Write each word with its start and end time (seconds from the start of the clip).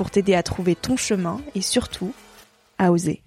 pour 0.00 0.10
t'aider 0.10 0.34
à 0.34 0.42
trouver 0.42 0.76
ton 0.76 0.96
chemin 0.96 1.42
et 1.54 1.60
surtout 1.60 2.14
à 2.78 2.90
oser. 2.90 3.22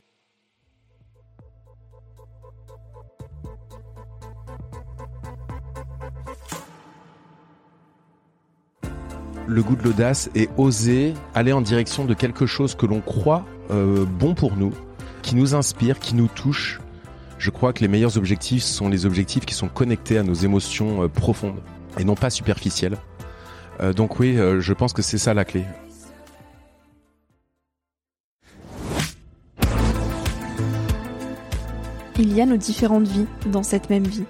Le 9.45 9.61
goût 9.61 9.75
de 9.75 9.83
l'audace 9.83 10.31
est 10.33 10.49
oser 10.57 11.13
aller 11.35 11.53
en 11.53 11.61
direction 11.61 12.05
de 12.05 12.16
quelque 12.16 12.47
chose 12.47 12.73
que 12.73 12.88
l'on 12.88 13.01
croit 13.01 13.45
euh, 13.69 14.05
bon 14.05 14.33
pour 14.33 14.55
nous, 14.55 14.73
qui 15.21 15.35
nous 15.35 15.53
inspire, 15.53 16.00
qui 16.00 16.16
nous 16.16 16.28
touche. 16.28 16.81
Je 17.38 17.51
crois 17.51 17.72
que 17.72 17.81
les 17.81 17.88
meilleurs 17.88 18.17
objectifs 18.17 18.63
sont 18.63 18.90
les 18.90 19.05
objectifs 19.05 19.45
qui 19.45 19.53
sont 19.53 19.67
connectés 19.67 20.17
à 20.17 20.23
nos 20.23 20.34
émotions 20.34 21.03
euh, 21.03 21.07
profondes 21.07 21.61
et 22.00 22.03
non 22.03 22.16
pas 22.16 22.31
superficielles. 22.31 22.97
Euh, 23.79 23.94
donc 23.94 24.19
oui, 24.19 24.35
je 24.57 24.73
pense 24.73 24.91
que 24.91 25.03
c'est 25.03 25.19
ça 25.19 25.35
la 25.35 25.45
clé. 25.45 25.66
Il 32.23 32.31
y 32.34 32.39
a 32.39 32.45
nos 32.45 32.56
différentes 32.56 33.06
vies 33.06 33.25
dans 33.47 33.63
cette 33.63 33.89
même 33.89 34.07
vie. 34.07 34.23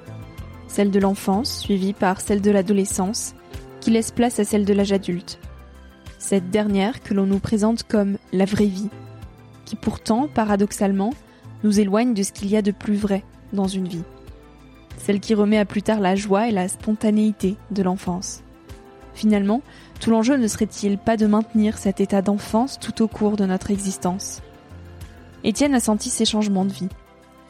Celle 0.68 0.90
de 0.90 1.00
l'enfance, 1.00 1.60
suivie 1.60 1.94
par 1.94 2.22
celle 2.22 2.42
de 2.42 2.50
l'adolescence, 2.50 3.36
qui 3.82 3.92
laisse 3.92 4.10
place 4.10 4.40
à 4.40 4.44
celle 4.44 4.66
de 4.66 4.74
l'âge 4.74 4.92
adulte. 4.92 5.38
Cette 6.18 6.50
dernière 6.50 7.04
que 7.04 7.14
l'on 7.14 7.28
nous 7.28 7.38
présente 7.38 7.84
comme 7.84 8.18
la 8.32 8.46
vraie 8.46 8.66
vie, 8.66 8.90
qui 9.66 9.76
pourtant, 9.76 10.28
paradoxalement, 10.28 11.14
nous 11.64 11.80
éloigne 11.80 12.16
de 12.16 12.24
ce 12.24 12.32
qu'il 12.32 12.50
y 12.50 12.58
a 12.58 12.64
de 12.64 12.72
plus 12.72 12.96
vrai 12.96 13.24
dans 13.54 13.68
une 13.68 13.88
vie. 13.88 14.06
Celle 14.98 15.20
qui 15.20 15.36
remet 15.36 15.60
à 15.60 15.66
plus 15.66 15.84
tard 15.84 16.00
la 16.00 16.16
joie 16.16 16.48
et 16.48 16.52
la 16.52 16.70
spontanéité 16.70 17.58
de 17.70 17.84
l'enfance. 17.84 18.42
Finalement, 19.14 19.62
tout 20.00 20.10
l'enjeu 20.10 20.38
ne 20.38 20.48
serait-il 20.48 20.98
pas 20.98 21.16
de 21.16 21.28
maintenir 21.28 21.78
cet 21.78 22.02
état 22.02 22.24
d'enfance 22.24 22.80
tout 22.80 23.04
au 23.04 23.08
cours 23.08 23.38
de 23.38 23.46
notre 23.46 23.70
existence? 23.70 24.42
Étienne 25.44 25.76
a 25.76 25.80
senti 25.80 26.10
ces 26.10 26.26
changements 26.26 26.66
de 26.66 26.74
vie. 26.74 26.90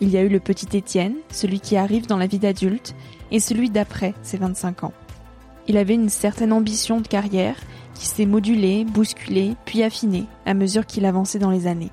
Il 0.04 0.10
y 0.10 0.18
a 0.18 0.22
eu 0.22 0.28
le 0.28 0.42
petit 0.42 0.76
Étienne, 0.76 1.16
celui 1.32 1.62
qui 1.62 1.78
arrive 1.78 2.08
dans 2.08 2.18
la 2.18 2.28
vie 2.28 2.38
d'adulte, 2.38 2.94
et 3.32 3.40
celui 3.40 3.70
d'après 3.70 4.14
ses 4.22 4.36
25 4.36 4.84
ans. 4.84 4.92
Il 5.70 5.78
avait 5.78 5.94
une 5.94 6.10
certaine 6.10 6.52
ambition 6.52 7.00
de 7.00 7.08
carrière 7.08 7.56
qui 7.96 8.08
s'est 8.08 8.26
modulée, 8.26 8.84
bousculée, 8.84 9.56
puis 9.64 9.82
affinée 9.82 10.26
à 10.46 10.56
mesure 10.56 10.86
qu'il 10.86 11.06
avançait 11.06 11.40
dans 11.40 11.52
les 11.52 11.68
années. 11.68 11.92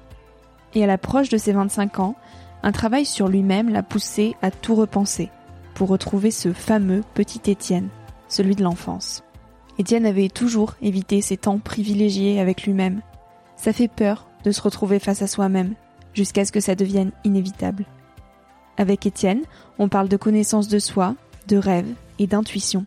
Et 0.74 0.82
à 0.82 0.88
l'approche 0.88 1.28
de 1.28 1.38
ses 1.38 1.52
25 1.52 2.00
ans, 2.00 2.16
un 2.64 2.72
travail 2.72 3.06
sur 3.06 3.28
lui-même 3.28 3.68
l'a 3.68 3.84
poussé 3.84 4.34
à 4.42 4.50
tout 4.50 4.74
repenser 4.74 5.30
pour 5.74 5.88
retrouver 5.88 6.32
ce 6.32 6.52
fameux 6.52 7.04
petit 7.14 7.48
Étienne, 7.48 7.90
celui 8.26 8.56
de 8.56 8.64
l'enfance. 8.64 9.22
Étienne 9.78 10.04
avait 10.04 10.30
toujours 10.30 10.74
évité 10.82 11.20
ces 11.20 11.36
temps 11.36 11.60
privilégiés 11.60 12.40
avec 12.40 12.64
lui-même. 12.64 13.02
Ça 13.54 13.72
fait 13.72 13.86
peur 13.86 14.26
de 14.42 14.50
se 14.50 14.62
retrouver 14.62 14.98
face 14.98 15.22
à 15.22 15.28
soi-même, 15.28 15.74
jusqu'à 16.12 16.44
ce 16.44 16.50
que 16.50 16.58
ça 16.58 16.74
devienne 16.74 17.12
inévitable. 17.22 17.84
Avec 18.76 19.06
Étienne, 19.06 19.42
on 19.78 19.88
parle 19.88 20.08
de 20.08 20.16
connaissance 20.16 20.68
de 20.68 20.78
soi, 20.78 21.14
de 21.48 21.56
rêve 21.56 21.92
et 22.18 22.26
d'intuition. 22.26 22.86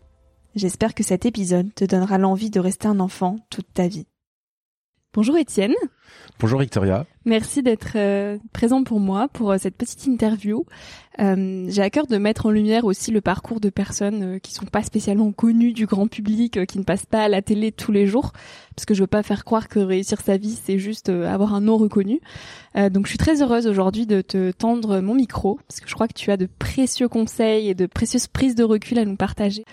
J'espère 0.54 0.94
que 0.94 1.02
cet 1.02 1.26
épisode 1.26 1.74
te 1.74 1.84
donnera 1.84 2.18
l'envie 2.18 2.50
de 2.50 2.60
rester 2.60 2.86
un 2.86 3.00
enfant 3.00 3.36
toute 3.50 3.72
ta 3.72 3.88
vie. 3.88 4.06
Bonjour 5.12 5.36
Étienne. 5.36 5.74
Bonjour 6.40 6.60
Victoria. 6.60 7.06
Merci 7.26 7.62
d'être 7.62 7.92
euh, 7.96 8.36
présent 8.52 8.84
pour 8.84 9.00
moi 9.00 9.28
pour 9.28 9.50
euh, 9.50 9.56
cette 9.58 9.76
petite 9.76 10.06
interview. 10.06 10.66
Euh, 11.20 11.64
j'ai 11.70 11.80
à 11.80 11.88
cœur 11.88 12.06
de 12.06 12.18
mettre 12.18 12.44
en 12.44 12.50
lumière 12.50 12.84
aussi 12.84 13.12
le 13.12 13.22
parcours 13.22 13.60
de 13.60 13.70
personnes 13.70 14.40
qui 14.40 14.52
sont 14.52 14.66
pas 14.66 14.82
spécialement 14.82 15.32
connues 15.32 15.72
du 15.72 15.86
grand 15.86 16.06
public, 16.06 16.66
qui 16.66 16.78
ne 16.78 16.84
passent 16.84 17.06
pas 17.06 17.22
à 17.22 17.28
la 17.28 17.40
télé 17.40 17.72
tous 17.72 17.92
les 17.92 18.06
jours, 18.06 18.32
parce 18.76 18.84
que 18.84 18.92
je 18.92 19.00
veux 19.00 19.06
pas 19.06 19.22
faire 19.22 19.44
croire 19.44 19.68
que 19.68 19.78
réussir 19.78 20.20
sa 20.20 20.36
vie 20.36 20.58
c'est 20.60 20.78
juste 20.78 21.10
avoir 21.10 21.54
un 21.54 21.60
nom 21.60 21.76
reconnu. 21.76 22.20
donc 22.74 23.06
je 23.06 23.10
suis 23.10 23.18
très 23.18 23.42
heureuse 23.42 23.68
aujourd'hui 23.68 24.06
de 24.06 24.22
te 24.22 24.50
tendre 24.50 24.98
mon 24.98 25.14
micro, 25.14 25.60
parce 25.68 25.78
que 25.78 25.88
je 25.88 25.94
crois 25.94 26.08
que 26.08 26.14
tu 26.14 26.32
as 26.32 26.36
de 26.36 26.48
précieux 26.58 27.06
conseils 27.06 27.68
et 27.68 27.76
de 27.76 27.86
précieuses 27.86 28.26
prises 28.26 28.56
de 28.56 28.64
recul 28.64 28.98
à 28.98 29.04
nous 29.04 29.16
partager. 29.16 29.64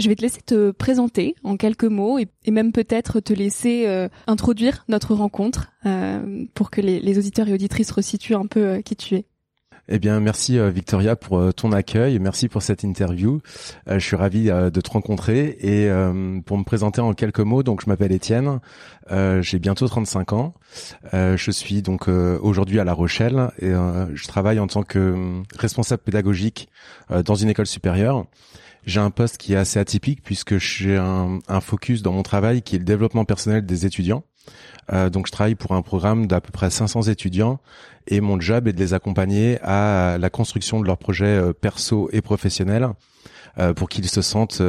Je 0.00 0.08
vais 0.08 0.14
te 0.14 0.22
laisser 0.22 0.40
te 0.40 0.70
présenter 0.70 1.34
en 1.44 1.56
quelques 1.56 1.84
mots 1.84 2.18
et, 2.18 2.28
même 2.50 2.72
peut-être 2.72 3.20
te 3.20 3.32
laisser 3.32 3.86
introduire 4.26 4.84
notre 4.88 5.14
rencontre 5.14 5.72
pour 6.54 6.70
que 6.70 6.80
les, 6.80 7.18
auditeurs 7.18 7.48
et 7.48 7.52
auditrices 7.52 7.90
resituent 7.90 8.34
un 8.34 8.46
peu 8.46 8.60
euh, 8.60 8.80
qui 8.80 8.96
tu 8.96 9.14
es. 9.16 9.24
Eh 9.88 9.98
bien, 9.98 10.20
merci 10.20 10.58
euh, 10.58 10.70
Victoria 10.70 11.16
pour 11.16 11.38
euh, 11.38 11.50
ton 11.50 11.72
accueil, 11.72 12.18
merci 12.20 12.48
pour 12.48 12.62
cette 12.62 12.84
interview. 12.84 13.40
je 13.88 13.98
suis 13.98 14.16
ravi 14.16 14.44
de 14.44 14.80
te 14.80 14.90
rencontrer 14.90 15.56
et 15.60 15.90
pour 16.46 16.58
me 16.58 16.64
présenter 16.64 17.00
en 17.00 17.12
quelques 17.14 17.40
mots, 17.40 17.62
donc 17.62 17.82
je 17.82 17.88
m'appelle 17.88 18.12
Étienne, 18.12 18.60
j'ai 19.10 19.58
bientôt 19.58 19.88
35 19.88 20.32
ans. 20.32 20.54
je 21.12 21.50
suis 21.50 21.82
donc 21.82 22.08
aujourd'hui 22.08 22.78
à 22.78 22.84
La 22.84 22.94
Rochelle 22.94 23.50
et 23.58 23.72
je 23.72 24.28
travaille 24.28 24.60
en 24.60 24.66
tant 24.66 24.82
que 24.82 25.42
responsable 25.56 26.02
pédagogique 26.02 26.68
dans 27.24 27.34
une 27.34 27.48
école 27.48 27.66
supérieure. 27.66 28.26
J'ai 28.84 29.00
un 29.00 29.10
poste 29.10 29.38
qui 29.38 29.54
est 29.54 29.56
assez 29.56 29.78
atypique 29.78 30.22
puisque 30.22 30.58
j'ai 30.58 30.96
un, 30.96 31.38
un 31.48 31.60
focus 31.60 32.02
dans 32.02 32.12
mon 32.12 32.22
travail 32.22 32.62
qui 32.62 32.76
est 32.76 32.78
le 32.78 32.84
développement 32.84 33.24
personnel 33.24 33.64
des 33.64 33.86
étudiants. 33.86 34.24
Euh, 34.92 35.10
donc 35.10 35.26
je 35.26 35.32
travaille 35.32 35.54
pour 35.54 35.72
un 35.72 35.82
programme 35.82 36.26
d'à 36.26 36.40
peu 36.40 36.50
près 36.50 36.70
500 36.70 37.02
étudiants 37.02 37.60
et 38.08 38.20
mon 38.20 38.40
job 38.40 38.66
est 38.66 38.72
de 38.72 38.78
les 38.78 38.94
accompagner 38.94 39.60
à 39.62 40.18
la 40.18 40.30
construction 40.30 40.80
de 40.80 40.86
leurs 40.86 40.98
projets 40.98 41.26
euh, 41.26 41.52
perso 41.52 42.08
et 42.12 42.20
professionnels 42.20 42.88
euh, 43.58 43.74
pour 43.74 43.88
qu'ils 43.88 44.08
se 44.08 44.22
sentent 44.22 44.62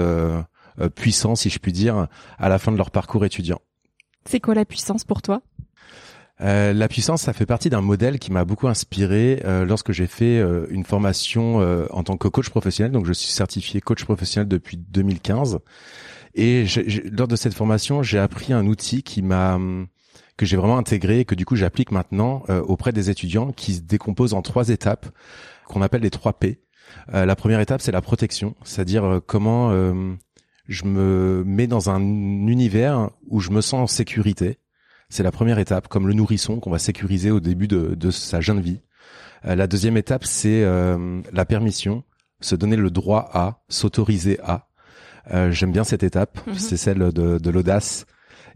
puissants, 0.95 1.35
si 1.35 1.49
je 1.49 1.59
puis 1.59 1.71
dire, 1.71 2.07
à 2.39 2.49
la 2.49 2.57
fin 2.57 2.71
de 2.71 2.77
leur 2.77 2.91
parcours 2.91 3.25
étudiant. 3.25 3.59
C'est 4.25 4.39
quoi 4.39 4.55
la 4.55 4.65
puissance 4.65 5.03
pour 5.03 5.21
toi? 5.21 5.41
Euh, 6.43 6.73
la 6.73 6.87
puissance, 6.87 7.21
ça 7.21 7.33
fait 7.33 7.45
partie 7.45 7.69
d'un 7.69 7.81
modèle 7.81 8.19
qui 8.19 8.31
m'a 8.31 8.43
beaucoup 8.43 8.67
inspiré 8.67 9.41
euh, 9.45 9.65
lorsque 9.65 9.91
j'ai 9.91 10.07
fait 10.07 10.39
euh, 10.39 10.65
une 10.69 10.83
formation 10.83 11.43
en 11.91 12.03
tant 12.03 12.17
que 12.17 12.27
coach 12.27 12.49
professionnel. 12.49 12.91
Donc, 12.91 13.05
je 13.05 13.13
suis 13.13 13.31
certifié 13.31 13.81
coach 13.81 14.03
professionnel 14.03 14.47
depuis 14.47 14.77
2015. 14.77 15.59
Et 16.35 16.65
lors 17.11 17.27
de 17.27 17.35
cette 17.35 17.53
formation, 17.53 18.03
j'ai 18.03 18.19
appris 18.19 18.53
un 18.53 18.65
outil 18.65 19.03
qui 19.03 19.21
m'a 19.21 19.59
que 20.35 20.47
j'ai 20.47 20.57
vraiment 20.57 20.79
intégré 20.79 21.19
et 21.19 21.25
que 21.25 21.35
du 21.35 21.45
coup 21.45 21.55
j'applique 21.55 21.91
maintenant 21.91 22.43
auprès 22.67 22.91
des 22.91 23.11
étudiants, 23.11 23.51
qui 23.51 23.75
se 23.75 23.81
décompose 23.81 24.33
en 24.33 24.41
trois 24.41 24.69
étapes 24.69 25.05
qu'on 25.67 25.83
appelle 25.83 26.01
les 26.01 26.09
trois 26.09 26.33
P. 26.33 26.59
la 27.11 27.35
première 27.35 27.59
étape, 27.59 27.83
c'est 27.83 27.91
la 27.91 28.01
protection, 28.01 28.55
c'est-à-dire 28.63 29.21
comment 29.27 29.71
je 30.67 30.85
me 30.85 31.43
mets 31.45 31.67
dans 31.67 31.91
un 31.91 32.01
univers 32.01 33.11
où 33.27 33.39
je 33.39 33.51
me 33.51 33.61
sens 33.61 33.73
en 33.75 33.87
sécurité 33.87 34.57
c'est 35.13 35.21
la 35.21 35.31
première 35.31 35.59
étape, 35.59 35.87
comme 35.89 36.07
le 36.07 36.15
nourrisson 36.15 36.59
qu'on 36.59 36.71
va 36.71 36.79
sécuriser 36.79 37.29
au 37.29 37.39
début 37.39 37.67
de, 37.67 38.09
sa 38.09 38.41
jeune 38.41 38.59
vie. 38.59 38.81
Euh, 39.45 39.53
la 39.53 39.67
deuxième 39.67 39.95
étape, 39.95 40.25
c'est 40.25 40.63
euh, 40.63 41.21
la 41.31 41.45
permission, 41.45 42.03
se 42.41 42.55
donner 42.55 42.75
le 42.75 42.89
droit 42.89 43.29
à, 43.31 43.61
s'autoriser 43.69 44.39
à. 44.43 44.69
Euh, 45.31 45.51
j'aime 45.51 45.71
bien 45.71 45.83
cette 45.83 46.01
étape, 46.01 46.39
mhm. 46.47 46.55
c'est 46.55 46.77
celle 46.77 47.11
de, 47.11 47.49
l'audace. 47.51 48.07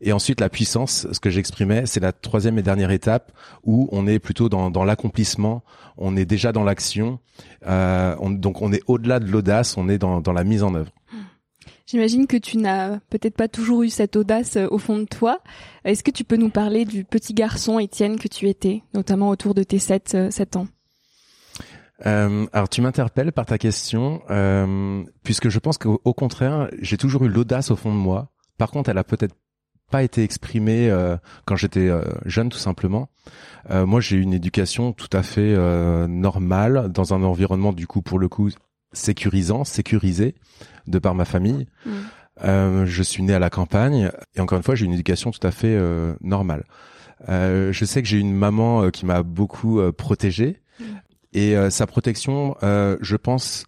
Et 0.01 0.13
ensuite, 0.13 0.41
la 0.41 0.49
puissance, 0.49 1.07
ce 1.11 1.19
que 1.19 1.29
j'exprimais, 1.29 1.85
c'est 1.85 1.99
la 1.99 2.11
troisième 2.11 2.57
et 2.57 2.63
dernière 2.63 2.89
étape 2.89 3.31
où 3.63 3.87
on 3.91 4.07
est 4.07 4.17
plutôt 4.17 4.49
dans, 4.49 4.83
l'accomplissement, 4.83 5.63
on 5.95 6.17
est 6.17 6.25
déjà 6.25 6.51
dans 6.51 6.63
l'action, 6.63 7.19
donc 7.65 8.61
on 8.61 8.73
est 8.73 8.81
au-delà 8.87 9.19
de 9.19 9.27
l'audace, 9.27 9.77
on 9.77 9.89
est 9.89 9.97
dans, 9.99 10.21
dans 10.21 10.33
la 10.33 10.43
mise 10.43 10.63
en 10.63 10.73
œuvre. 10.73 10.91
J'imagine 11.87 12.27
que 12.27 12.35
tu 12.35 12.57
n'as 12.57 12.99
peut-être 13.09 13.37
pas 13.37 13.47
toujours 13.47 13.83
eu 13.83 13.89
cette 13.89 14.17
audace 14.17 14.57
euh, 14.57 14.67
au 14.69 14.77
fond 14.77 14.97
de 14.97 15.05
toi. 15.05 15.39
Est-ce 15.85 16.03
que 16.03 16.11
tu 16.11 16.25
peux 16.25 16.35
nous 16.35 16.49
parler 16.49 16.83
du 16.83 17.05
petit 17.05 17.33
garçon 17.33 17.79
Étienne 17.79 18.19
que 18.19 18.27
tu 18.27 18.49
étais, 18.49 18.83
notamment 18.93 19.29
autour 19.29 19.53
de 19.53 19.63
tes 19.63 19.79
7, 19.79 20.29
7 20.29 20.55
euh, 20.55 20.59
ans? 20.59 20.67
Euh, 22.05 22.45
alors 22.51 22.67
tu 22.67 22.81
m'interpelles 22.81 23.31
par 23.31 23.45
ta 23.45 23.57
question, 23.57 24.21
euh, 24.29 25.01
puisque 25.23 25.47
je 25.47 25.59
pense 25.59 25.77
qu'au 25.77 26.13
contraire, 26.13 26.69
j'ai 26.81 26.97
toujours 26.97 27.23
eu 27.23 27.29
l'audace 27.29 27.71
au 27.71 27.77
fond 27.77 27.93
de 27.93 27.97
moi. 27.97 28.33
Par 28.57 28.69
contre, 28.69 28.89
elle 28.89 28.97
a 28.97 29.05
peut-être 29.05 29.35
pas 29.89 30.03
été 30.03 30.23
exprimée 30.23 30.93
quand 31.45 31.55
j'étais 31.55 31.89
jeune, 32.25 32.49
tout 32.49 32.57
simplement. 32.57 33.07
moi, 33.69 34.01
j'ai 34.01 34.17
eu 34.17 34.21
une 34.21 34.33
éducation 34.33 34.91
tout 34.91 35.07
à 35.13 35.23
fait 35.23 35.55
normale 36.09 36.91
dans 36.91 37.13
un 37.13 37.23
environnement 37.23 37.71
du 37.71 37.87
coup, 37.87 38.01
pour 38.01 38.19
le 38.19 38.27
coup, 38.27 38.49
sécurisant, 38.93 39.63
sécurisé 39.63 40.35
de 40.87 40.99
par 40.99 41.15
ma 41.15 41.25
famille. 41.25 41.67
Mm. 41.85 41.91
Euh, 42.43 42.85
je 42.85 43.03
suis 43.03 43.23
né 43.23 43.33
à 43.33 43.39
la 43.39 43.49
campagne 43.49 44.11
et 44.35 44.41
encore 44.41 44.57
une 44.57 44.63
fois, 44.63 44.75
j'ai 44.75 44.85
une 44.85 44.93
éducation 44.93 45.31
tout 45.31 45.45
à 45.45 45.51
fait 45.51 45.75
euh, 45.75 46.13
normale. 46.21 46.63
Euh, 47.29 47.73
je 47.73 47.85
sais 47.85 48.01
que 48.01 48.07
j'ai 48.07 48.19
une 48.19 48.33
maman 48.33 48.83
euh, 48.83 48.89
qui 48.91 49.05
m'a 49.05 49.23
beaucoup 49.23 49.79
euh, 49.79 49.91
protégé 49.91 50.61
mm. 50.79 50.83
et 51.33 51.69
sa 51.69 51.87
protection, 51.87 52.55
je 52.61 53.15
pense, 53.15 53.65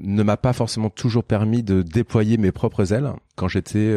ne 0.00 0.22
m'a 0.22 0.36
pas 0.36 0.52
forcément 0.52 0.90
toujours 0.90 1.24
permis 1.24 1.62
de 1.62 1.82
déployer 1.82 2.36
mes 2.36 2.52
propres 2.52 2.92
ailes 2.92 3.10
quand 3.36 3.48
j'étais 3.48 3.96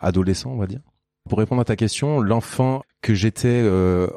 adolescent, 0.00 0.52
on 0.52 0.56
va 0.56 0.66
dire. 0.66 0.80
Pour 1.28 1.38
répondre 1.38 1.60
à 1.60 1.64
ta 1.64 1.76
question, 1.76 2.20
l'enfant 2.20 2.82
que 3.02 3.14
j'étais 3.14 3.68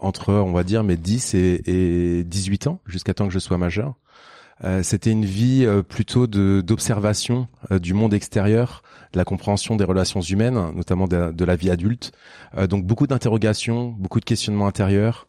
entre, 0.02 0.34
on 0.34 0.54
va 0.54 0.64
dire, 0.64 0.84
mes 0.84 0.96
10 0.96 1.34
et, 1.34 1.62
et 1.66 2.24
18 2.24 2.68
ans, 2.68 2.80
jusqu'à 2.86 3.14
temps 3.14 3.28
que 3.28 3.34
je 3.34 3.40
sois 3.40 3.58
majeur, 3.58 3.96
euh, 3.96 4.39
c'était 4.84 5.12
une 5.12 5.26
vie 5.26 5.66
euh, 5.66 5.84
plutôt 5.84 6.28
d'observation 6.28 7.48
euh, 7.72 7.80
du 7.80 7.94
monde 7.94 8.14
extérieur, 8.14 8.84
de 9.14 9.18
la 9.18 9.26
compréhension 9.26 9.76
des 9.76 9.86
relations 9.86 10.22
humaines, 10.22 10.72
notamment 10.76 11.08
de, 11.08 11.46
la 11.46 11.56
vie 11.56 11.70
adulte. 11.70 12.12
donc 12.70 12.86
beaucoup 12.86 13.08
d'interrogations, 13.08 13.88
beaucoup 13.90 14.20
de 14.20 14.26
questionnements 14.26 14.68
intérieurs. 14.68 15.28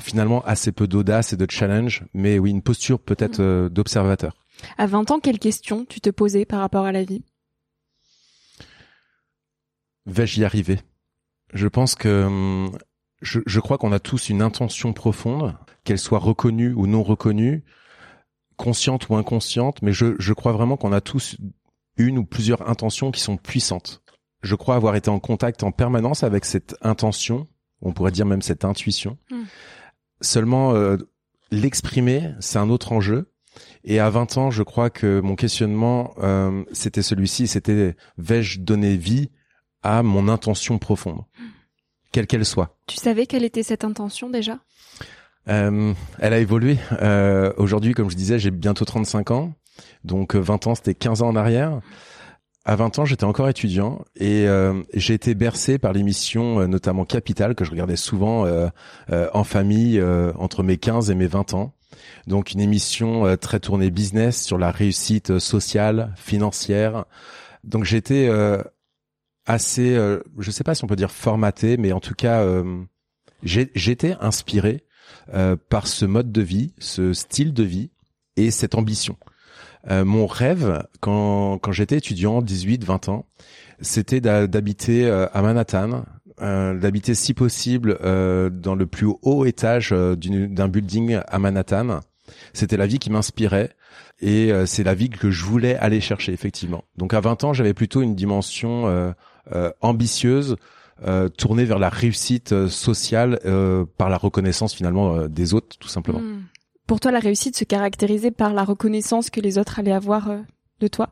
finalement 0.00 0.44
assez 0.44 0.70
peu 0.72 0.86
d'audace 0.86 1.32
et 1.32 1.36
de 1.36 1.46
challenge, 1.50 2.04
mais 2.14 2.38
oui 2.38 2.50
une 2.50 2.62
posture 2.62 3.00
peut-être 3.00 3.42
mmh. 3.42 3.70
d'observateur. 3.70 4.36
À 4.78 4.86
20 4.86 5.10
ans, 5.10 5.20
quelles 5.20 5.38
questions 5.38 5.84
tu 5.84 6.00
te 6.00 6.10
posais 6.10 6.44
par 6.44 6.60
rapport 6.60 6.84
à 6.84 6.92
la 6.92 7.02
vie? 7.02 7.24
Vais-je 10.06 10.40
y 10.40 10.44
arriver? 10.44 10.78
Je 11.52 11.66
pense 11.66 11.94
que 11.94 12.24
hum, 12.24 12.78
je, 13.22 13.40
je 13.46 13.60
crois 13.60 13.78
qu'on 13.78 13.92
a 13.92 13.98
tous 14.00 14.28
une 14.28 14.42
intention 14.42 14.92
profonde, 14.92 15.56
qu'elle 15.84 15.98
soit 15.98 16.18
reconnue 16.18 16.72
ou 16.74 16.86
non 16.86 17.02
reconnue, 17.02 17.64
consciente 18.60 19.08
ou 19.08 19.16
inconsciente, 19.16 19.80
mais 19.80 19.92
je, 19.92 20.14
je 20.18 20.32
crois 20.34 20.52
vraiment 20.52 20.76
qu'on 20.76 20.92
a 20.92 21.00
tous 21.00 21.38
une 21.96 22.18
ou 22.18 22.24
plusieurs 22.24 22.68
intentions 22.68 23.10
qui 23.10 23.20
sont 23.22 23.38
puissantes. 23.38 24.02
Je 24.42 24.54
crois 24.54 24.74
avoir 24.74 24.96
été 24.96 25.08
en 25.08 25.18
contact 25.18 25.62
en 25.62 25.72
permanence 25.72 26.24
avec 26.24 26.44
cette 26.44 26.76
intention, 26.82 27.48
on 27.80 27.92
pourrait 27.92 28.10
dire 28.10 28.26
même 28.26 28.42
cette 28.42 28.66
intuition. 28.66 29.16
Hmm. 29.30 29.44
Seulement, 30.20 30.74
euh, 30.74 30.98
l'exprimer, 31.50 32.34
c'est 32.40 32.58
un 32.58 32.68
autre 32.68 32.92
enjeu. 32.92 33.32
Et 33.82 33.98
à 33.98 34.10
20 34.10 34.36
ans, 34.36 34.50
je 34.50 34.62
crois 34.62 34.90
que 34.90 35.20
mon 35.20 35.36
questionnement, 35.36 36.14
euh, 36.18 36.62
c'était 36.72 37.02
celui-ci, 37.02 37.46
c'était 37.46 37.96
vais-je 38.18 38.60
donner 38.60 38.94
vie 38.96 39.30
à 39.82 40.02
mon 40.02 40.28
intention 40.28 40.78
profonde, 40.78 41.22
hmm. 41.38 41.44
quelle 42.12 42.26
qu'elle 42.26 42.44
soit? 42.44 42.76
Tu 42.86 42.96
savais 42.96 43.24
quelle 43.24 43.44
était 43.44 43.62
cette 43.62 43.84
intention 43.84 44.28
déjà? 44.28 44.60
Euh, 45.48 45.92
elle 46.18 46.32
a 46.32 46.38
évolué. 46.38 46.78
Euh, 47.00 47.52
Aujourd'hui, 47.56 47.94
comme 47.94 48.10
je 48.10 48.16
disais, 48.16 48.38
j'ai 48.38 48.50
bientôt 48.50 48.84
35 48.84 49.30
ans. 49.30 49.52
Donc 50.04 50.34
20 50.34 50.66
euh, 50.66 50.70
ans, 50.70 50.74
c'était 50.74 50.94
15 50.94 51.22
ans 51.22 51.28
en 51.28 51.36
arrière. 51.36 51.80
À 52.66 52.76
20 52.76 52.98
ans, 52.98 53.04
j'étais 53.06 53.24
encore 53.24 53.48
étudiant 53.48 54.04
et 54.16 54.46
euh, 54.46 54.82
j'ai 54.92 55.14
été 55.14 55.34
bercé 55.34 55.78
par 55.78 55.94
l'émission, 55.94 56.60
euh, 56.60 56.66
notamment 56.66 57.06
Capital, 57.06 57.54
que 57.54 57.64
je 57.64 57.70
regardais 57.70 57.96
souvent 57.96 58.44
euh, 58.44 58.68
en 59.32 59.44
famille 59.44 60.02
entre 60.36 60.62
mes 60.62 60.76
15 60.76 61.10
et 61.10 61.14
mes 61.14 61.26
20 61.26 61.54
ans. 61.54 61.74
Donc 62.26 62.52
une 62.52 62.60
émission 62.60 63.36
très 63.38 63.60
tournée 63.60 63.90
business 63.90 64.42
sur 64.44 64.58
la 64.58 64.70
réussite 64.70 65.38
sociale, 65.38 66.12
financière. 66.16 67.06
Donc 67.64 67.84
j'étais 67.84 68.30
assez, 69.46 69.96
je 70.38 70.50
sais 70.50 70.62
pas 70.62 70.74
si 70.74 70.84
on 70.84 70.86
peut 70.86 70.96
dire 70.96 71.10
formaté, 71.10 71.76
mais 71.76 71.92
en 71.92 72.00
tout 72.00 72.14
cas, 72.14 72.46
j'étais 73.42 74.16
inspiré 74.20 74.84
euh, 75.32 75.56
par 75.68 75.86
ce 75.86 76.04
mode 76.04 76.32
de 76.32 76.42
vie, 76.42 76.72
ce 76.78 77.12
style 77.12 77.52
de 77.52 77.62
vie 77.62 77.90
et 78.36 78.50
cette 78.50 78.74
ambition. 78.74 79.16
Euh, 79.88 80.04
mon 80.04 80.26
rêve, 80.26 80.82
quand, 81.00 81.58
quand 81.58 81.72
j'étais 81.72 81.96
étudiant, 81.96 82.42
18, 82.42 82.84
20 82.84 83.08
ans, 83.08 83.26
c'était 83.80 84.20
d'habiter 84.20 85.06
euh, 85.06 85.26
à 85.32 85.42
Manhattan, 85.42 86.04
d'habiter 86.40 87.14
si 87.14 87.34
possible 87.34 87.98
dans 87.98 88.74
le 88.74 88.86
plus 88.86 89.08
haut 89.20 89.44
étage 89.44 89.90
d'un 89.90 90.68
building 90.68 91.20
à 91.28 91.38
Manhattan. 91.38 92.00
C'était 92.54 92.78
la 92.78 92.86
vie 92.86 92.98
qui 92.98 93.10
m'inspirait 93.10 93.74
et 94.20 94.50
c'est 94.64 94.82
la 94.82 94.94
vie 94.94 95.10
que 95.10 95.30
je 95.30 95.44
voulais 95.44 95.76
aller 95.76 96.00
chercher 96.00 96.32
effectivement. 96.32 96.84
Donc 96.96 97.12
à 97.12 97.20
20 97.20 97.44
ans, 97.44 97.52
j'avais 97.52 97.74
plutôt 97.74 98.00
une 98.00 98.14
dimension 98.14 99.14
ambitieuse 99.82 100.56
euh, 101.02 101.30
tourner 101.30 101.64
vers 101.64 101.78
la 101.78 101.88
réussite 101.88 102.52
euh, 102.52 102.68
sociale 102.68 103.40
euh, 103.46 103.86
par 103.96 104.10
la 104.10 104.18
reconnaissance 104.18 104.74
finalement 104.74 105.26
des 105.28 105.54
autres, 105.54 105.78
tout 105.78 105.88
simplement. 105.88 106.20
Hmm. 106.20 106.42
Pour 106.86 107.00
toi, 107.00 107.10
la 107.10 107.20
réussite 107.20 107.56
se 107.56 107.64
caractérisait 107.64 108.30
par 108.30 108.52
la 108.52 108.64
reconnaissance 108.64 109.30
que 109.30 109.40
les 109.40 109.56
autres 109.56 109.78
allaient 109.78 109.92
avoir 109.92 110.28
de 110.80 110.88
toi? 110.88 111.10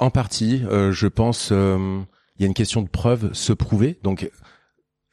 En 0.00 0.10
partie, 0.10 0.62
je 0.90 1.06
pense. 1.06 1.50
Il 1.50 2.42
y 2.42 2.44
a 2.44 2.46
une 2.46 2.54
question 2.54 2.82
de 2.82 2.88
preuve, 2.88 3.32
se 3.32 3.52
prouver. 3.52 4.00
Donc 4.02 4.28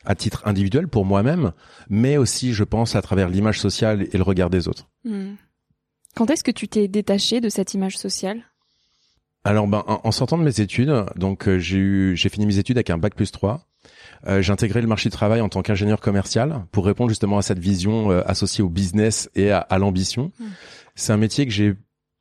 à 0.06 0.16
titre 0.16 0.42
individuel 0.48 0.88
pour 0.88 1.06
moi-même, 1.06 1.52
mais 1.88 2.18
aussi, 2.18 2.54
je 2.54 2.64
pense, 2.64 2.96
à 2.96 3.02
travers 3.04 3.30
l'image 3.30 3.60
sociale 3.60 4.08
et 4.12 4.18
le 4.18 4.24
regard 4.24 4.50
des 4.50 4.68
autres. 4.68 4.90
Hmm. 5.04 5.36
Quand 6.16 6.32
est-ce 6.32 6.44
que 6.44 6.52
tu 6.52 6.68
t'es 6.68 6.88
détaché 6.88 7.40
de 7.40 7.50
cette 7.50 7.76
image 7.76 7.98
sociale? 7.98 8.44
Alors 9.44 9.68
ben 9.68 9.84
en, 9.88 10.12
sortant 10.12 10.38
de 10.38 10.44
mes 10.44 10.62
études, 10.62 11.06
donc 11.16 11.48
j'ai 11.58 11.78
eu 11.78 12.16
j'ai 12.16 12.30
fini 12.30 12.46
mes 12.46 12.58
études 12.58 12.78
avec 12.78 12.90
un 12.90 12.98
bac 12.98 13.16
plus 13.16 13.32
3 13.32 13.69
euh, 14.28 14.42
j'ai 14.42 14.52
intégré 14.52 14.82
le 14.82 14.88
marché 14.88 15.10
du 15.10 15.14
travail 15.14 15.42
en 15.42 15.50
tant 15.50 15.62
qu'ingénieur 15.62 16.02
commercial 16.02 16.66
pour 16.72 16.86
répondre 16.86 17.10
justement 17.10 17.38
à 17.38 17.42
cette 17.42 17.60
vision 17.60 18.12
euh, 18.12 18.22
associée 18.26 18.64
au 18.64 18.70
business 18.70 19.30
et 19.36 19.52
à, 19.52 19.78
l'ambition. 19.78 20.32
Hmm. 20.40 20.48
C'est 20.96 21.14
un 21.14 21.18
métier 21.18 21.46
que 21.46 21.52
j'ai 21.52 21.76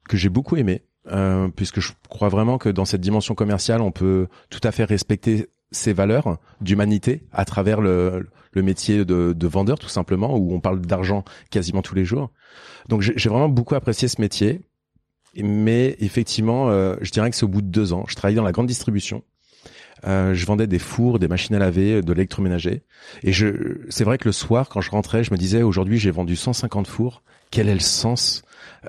que 0.08 0.16
j'ai 0.16 0.28
beaucoup 0.28 0.56
aimé 0.56 0.82
euh, 1.10 1.48
puisque 1.54 1.80
je 1.80 1.92
crois 2.08 2.28
vraiment 2.28 2.58
que 2.58 2.68
dans 2.68 2.84
cette 2.84 3.00
dimension 3.00 3.34
commerciale, 3.34 3.80
on 3.82 3.90
peut 3.90 4.28
tout 4.50 4.60
à 4.62 4.72
fait 4.72 4.84
respecter 4.84 5.48
ses 5.70 5.92
valeurs 5.92 6.38
d'humanité 6.60 7.26
à 7.32 7.44
travers 7.44 7.80
le, 7.80 8.26
le 8.52 8.62
métier 8.62 9.04
de, 9.04 9.34
de, 9.37 9.46
vendeur 9.46 9.78
tout 9.78 9.88
simplement 9.88 10.37
où 10.37 10.54
on 10.54 10.60
parle 10.60 10.80
d'argent 10.80 11.25
quasiment 11.50 11.82
tous 11.82 11.94
les 11.94 12.04
jours. 12.04 12.30
Donc 12.88 13.02
j'ai 13.02 13.28
vraiment 13.28 13.48
beaucoup 13.48 13.75
apprécié 13.75 14.08
ce 14.08 14.20
métier. 14.20 14.62
Mais 15.37 15.96
effectivement, 16.00 16.70
euh, 16.70 16.96
je 17.00 17.10
dirais 17.10 17.30
que 17.30 17.37
c'est 17.37 17.44
au 17.44 17.48
bout 17.48 17.62
de 17.62 17.68
deux 17.68 17.92
ans. 17.92 18.04
Je 18.08 18.14
travaillais 18.14 18.37
dans 18.37 18.44
la 18.44 18.52
grande 18.52 18.66
distribution 18.66 19.22
euh, 20.07 20.35
je 20.35 20.47
vendais 20.47 20.67
des 20.67 20.78
fours, 20.78 21.19
des 21.19 21.28
machines 21.28 21.55
à 21.55 21.59
laver, 21.59 22.02
de 22.02 22.12
l'électroménager. 22.12 22.83
Et 23.23 23.33
je, 23.33 23.78
c'est 23.88 24.05
vrai 24.05 24.19
que 24.19 24.26
le 24.26 24.33
soir, 24.33 24.69
quand 24.69 24.81
je 24.81 24.90
rentrais, 24.90 25.25
je 25.25 25.33
me 25.33 25.37
disais 25.37 25.62
aujourd'hui 25.62 25.99
j'ai 25.99 26.11
vendu 26.11 26.37
150 26.37 26.87
fours. 26.87 27.23
Quel 27.50 27.69
est 27.69 27.75
le 27.75 27.81
sens 27.81 28.43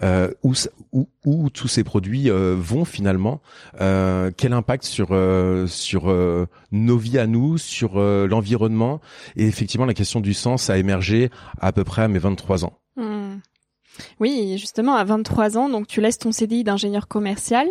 euh, 0.03 0.31
où, 0.43 0.53
où, 0.91 1.07
où, 1.25 1.49
tous 1.49 1.67
ces 1.67 1.83
produits 1.83 2.29
euh, 2.29 2.55
vont 2.57 2.85
finalement, 2.85 3.41
euh, 3.81 4.31
quel 4.35 4.53
impact 4.53 4.83
sur 4.83 5.09
euh, 5.11 5.67
sur 5.67 6.09
euh, 6.09 6.45
nos 6.71 6.97
vies 6.97 7.17
à 7.17 7.27
nous, 7.27 7.57
sur 7.57 7.99
l'environnement? 7.99 9.01
Et 9.35 9.47
effectivement 9.47 9.85
la 9.85 9.93
question 9.93 10.19
du 10.19 10.33
sens 10.33 10.69
a 10.69 10.77
émergé 10.77 11.29
à 11.59 11.71
peu 11.71 11.83
près 11.83 12.03
à 12.03 12.07
mes 12.07 12.19
23 12.19 12.65
ans. 12.65 12.79
Oui, 14.19 14.57
justement, 14.57 14.95
à 14.95 15.03
23 15.03 15.57
ans, 15.57 15.69
donc 15.69 15.87
tu 15.87 16.01
laisses 16.01 16.17
ton 16.17 16.31
CDI 16.31 16.63
d'ingénieur 16.63 17.07
commercial, 17.07 17.67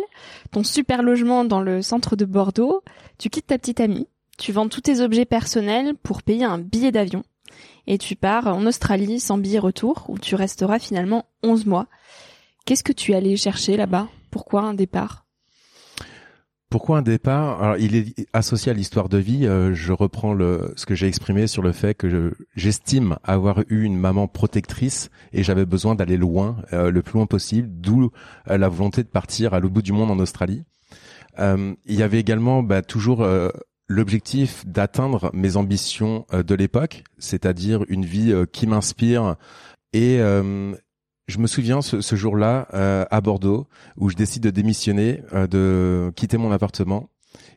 ton 0.51 0.63
super 0.63 1.01
logement 1.03 1.43
dans 1.43 1.61
le 1.61 1.81
centre 1.81 2.15
de 2.15 2.25
Bordeaux, 2.25 2.83
tu 3.17 3.29
quittes 3.29 3.47
ta 3.47 3.57
petite 3.57 3.79
amie, 3.79 4.07
tu 4.37 4.51
vends 4.51 4.69
tous 4.69 4.81
tes 4.81 5.01
objets 5.01 5.25
personnels 5.25 5.95
pour 6.01 6.23
payer 6.23 6.45
un 6.45 6.57
billet 6.57 6.91
d'avion 6.91 7.23
et 7.87 7.97
tu 7.97 8.15
pars 8.15 8.47
en 8.47 8.65
Australie 8.65 9.19
sans 9.19 9.37
billet 9.37 9.59
retour 9.59 10.05
où 10.09 10.17
tu 10.17 10.35
resteras 10.35 10.79
finalement 10.79 11.25
11 11.43 11.65
mois. 11.65 11.87
Qu'est-ce 12.65 12.83
que 12.83 12.93
tu 12.93 13.13
allais 13.13 13.35
chercher 13.35 13.77
là-bas? 13.77 14.07
Pourquoi 14.29 14.61
un 14.61 14.75
départ? 14.75 15.25
Pourquoi 16.69 16.99
un 16.99 17.01
départ? 17.01 17.61
Alors, 17.63 17.77
il 17.77 17.95
est 17.95 18.27
associé 18.31 18.71
à 18.71 18.75
l'histoire 18.75 19.09
de 19.09 19.17
vie. 19.17 19.47
Euh, 19.47 19.73
je 19.73 19.91
reprends 19.91 20.33
le, 20.33 20.71
ce 20.75 20.85
que 20.85 20.93
j'ai 20.93 21.07
exprimé 21.07 21.47
sur 21.47 21.63
le 21.63 21.71
fait 21.71 21.95
que 21.95 22.33
j'estime 22.55 23.17
avoir 23.23 23.61
eu 23.69 23.83
une 23.83 23.97
maman 23.97 24.27
protectrice 24.27 25.09
et 25.33 25.43
j'avais 25.43 25.65
besoin 25.65 25.95
d'aller 25.95 26.17
loin, 26.17 26.57
euh, 26.73 26.91
le 26.91 27.01
plus 27.01 27.13
loin 27.13 27.25
possible, 27.25 27.67
d'où 27.71 28.11
euh, 28.49 28.57
la 28.57 28.69
volonté 28.69 29.03
de 29.03 29.07
partir 29.07 29.53
à 29.53 29.59
l'autre 29.59 29.73
bout 29.73 29.81
du 29.81 29.93
monde 29.93 30.11
en 30.11 30.19
Australie. 30.19 30.63
il 31.39 31.75
y 31.95 32.03
avait 32.03 32.19
également 32.19 32.61
bah, 32.61 32.81
toujours 32.81 33.25
l'objectif 33.87 34.65
d'atteindre 34.67 35.31
mes 35.33 35.55
ambitions 35.55 36.25
de 36.31 36.55
l'époque, 36.55 37.03
c'est-à-dire 37.17 37.85
une 37.87 38.05
vie 38.05 38.33
qui 38.51 38.67
m'inspire. 38.67 39.37
Et 39.93 40.19
je 41.29 41.37
me 41.37 41.47
souviens 41.47 41.81
ce, 41.81 42.15
jour-là 42.15 42.67
à 43.09 43.21
Bordeaux 43.21 43.67
où 43.97 44.09
je 44.09 44.15
décide 44.15 44.43
de 44.43 44.49
démissionner, 44.49 45.21
de 45.33 46.11
quitter 46.15 46.37
mon 46.37 46.51
appartement 46.51 47.09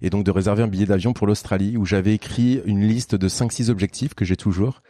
et 0.03 0.11
donc 0.11 0.25
de 0.25 0.31
réserver 0.31 0.63
un 0.63 0.69
billet 0.69 0.87
d'avion 0.87 1.13
pour 1.13 1.27
l'Australie 1.27 1.77
où 1.77 1.85
j'avais 1.85 2.15
écrit 2.15 2.61
une 2.67 2.87
liste 2.87 3.15
de 3.15 3.29
5-6 3.29 3.71
objectifs 3.71 4.15
que 4.15 4.25
j'ai 4.25 4.37
toujours, 4.37 4.83